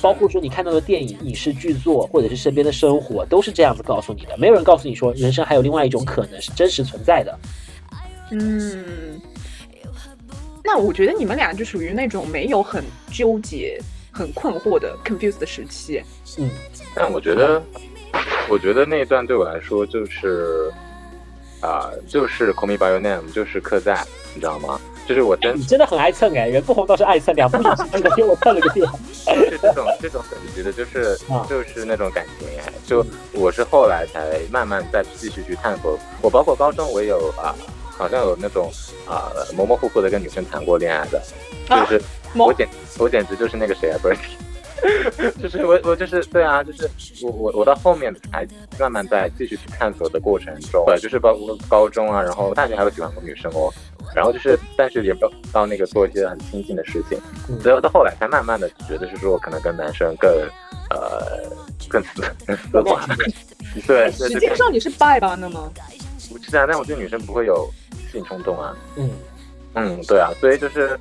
[0.00, 4.36] 包括说你看到的电影、影视剧作，或者是身边的生活，都是这样子告诉你的。
[4.38, 7.38] 没有人告诉你说，人生还有另外一种可能是真实存在的。
[8.30, 9.20] 嗯，
[10.66, 13.80] 那我觉得你们俩就属于那种没有很纠结、
[14.12, 16.02] 很困惑的 confused 的时期。
[16.38, 16.50] 嗯，
[16.92, 17.62] 但我觉得，
[18.48, 20.68] 我觉得那一段对我来说就是，
[21.60, 24.04] 啊、就是 Call Me by Your Name，就是刻在，
[24.34, 24.80] 你知道吗？
[25.06, 28.84] 就是我真你真的很爱蹭哎，袁不红倒是爱蹭，两部影视剧都给我蹭了个遍。
[29.24, 35.96] 就是 这种这种等级的，就是啊就是那种感情哎，就我是后来才慢慢再继续去探索。
[36.20, 37.54] 我包括高中我也有啊，
[37.96, 38.70] 好像有那种
[39.06, 41.22] 啊模模糊糊的跟女生谈过恋爱的，
[41.68, 42.02] 啊就是
[42.34, 42.68] 模我简
[42.98, 44.16] 我简直就是那个谁啊，不是。
[45.40, 46.88] 就是我我就是对啊，就是
[47.22, 48.46] 我我我到后面才
[48.78, 53.72] 慢慢在继续去探索的过程中，对，就是包括高中啊，然后大学还有喜欢过女生哦，
[54.14, 57.18] 然后就是但是也没有到那个做一些很亲近的事情，
[57.48, 60.30] 嗯所以到后来才慢慢的觉得是说可能跟男生更
[60.90, 61.50] 呃
[61.88, 62.02] 更
[62.46, 63.06] 更丝滑，
[63.86, 65.34] 对，实际上你是 bi 吧？
[65.40, 65.72] 那么，
[66.42, 67.66] 是啊，但我觉得女生不会有
[68.16, 69.10] 性冲动啊，嗯，
[69.74, 70.98] 嗯，对啊，所以就是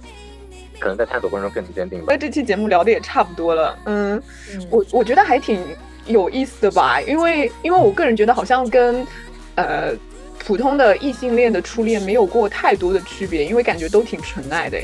[0.80, 2.06] 可能在探索过程中更坚定吧。
[2.10, 3.78] 那这期节目聊的也差不多了。
[3.86, 4.22] 嗯，
[4.54, 5.62] 嗯我我觉得还挺
[6.06, 9.08] 有意思的吧，因为因为我个人觉得好像跟
[9.56, 9.94] 呃
[10.38, 14.78] 普通的异性恋的初恋没有过太多的区别，因为感觉都挺纯爱的。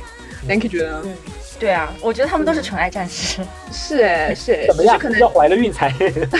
[0.47, 1.01] Nancy 觉得呢？
[1.05, 1.13] 嗯，
[1.59, 3.41] 对啊，我觉得他们都是纯爱战士。
[3.71, 4.97] 是哎是哎，怎么样？
[4.97, 5.93] 可能要怀了孕才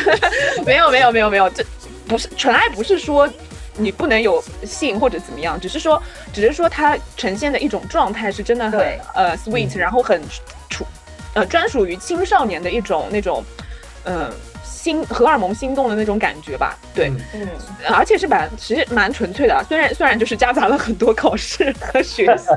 [0.65, 1.63] 没有没有没有没有，这
[2.07, 3.29] 不是纯爱，不是说
[3.77, 6.01] 你不能有性或者怎么样，只是说
[6.33, 8.79] 只是说它呈现的一种状态是真的很
[9.15, 10.21] 呃 sweet，、然后很
[10.69, 10.85] 处
[11.33, 13.43] 呃专属于青少年的一种那种
[14.03, 14.31] 嗯、呃
[14.63, 17.17] 心荷尔蒙心动的那种感觉吧，对，嗯。
[17.35, 17.47] 嗯，
[17.93, 22.47] 而且是蛮其实蛮纯粹的啊，虽然虽然就是夹杂了很多考试和学习，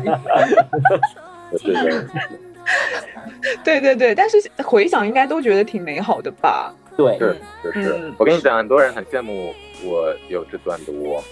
[3.63, 7.93] 对对对，但是回想应该都觉得挺美好的吧，对，是就是。
[7.95, 9.55] 嗯，我跟你讲，很多人很羡慕
[9.85, 11.23] 我有这段的我，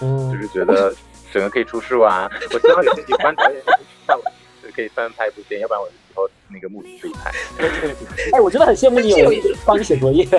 [0.00, 0.94] 就嗯，是觉得
[1.32, 2.30] 整个可以出书啊。
[2.52, 3.62] 我希望有些喜欢导演
[4.06, 4.24] 像我，
[4.74, 7.30] 可以翻拍一部电影，要不然我以后那个目的自己拍。
[8.32, 10.26] 哎，我真的很羡慕你有人帮你写作业。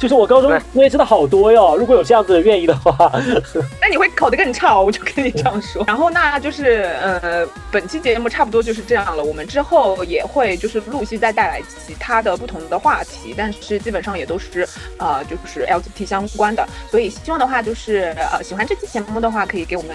[0.00, 3.12] 就是我高中作业真的好多哟，如果有这样子的愿意的话，
[3.82, 5.84] 那你会考得更差哦，我就跟你这样说。
[5.86, 9.22] 然后那就是呃，本期节目差不多就是这样了。
[9.22, 16.66] 我们之后也会就是陆续再带来其他的不同的话题，但是基本上也都是呃就是 LGBT 相关的。
[16.90, 19.94] 所以希望的话就是呃喜欢这期节目的话，可以给我们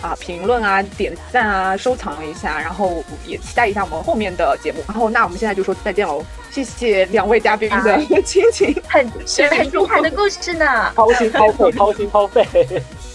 [0.00, 4.78] 啊、评论啊、点赞啊、收藏一下，然后也期待一下我们后面的节目。
[4.88, 8.74] 然后那我们现在就说再见喽，谢谢两位嘉宾的亲情。
[8.88, 10.92] 很是很精彩的故事呢。
[10.94, 12.44] 掏心掏肺，掏心掏肺。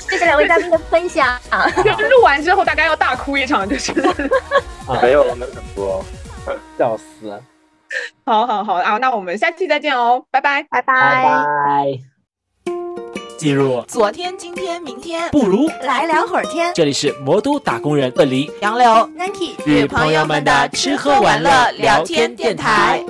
[0.09, 1.39] 谢谢两位嘉宾的分享。
[1.83, 3.91] 就录完之后，大概要大哭一场，就是。
[4.87, 6.03] 啊没有，没有很多。
[6.77, 7.41] 笑死！
[8.25, 10.63] 好好好啊，那我们下期再见哦，拜拜。
[10.69, 10.93] 拜拜
[11.35, 11.99] 拜。
[13.37, 16.73] 进入昨天、今天、明天，不如来聊会儿天。
[16.73, 23.01] 这里是魔都打工人问离杨柳、Nike 与朋友们的吃喝玩乐聊天电台。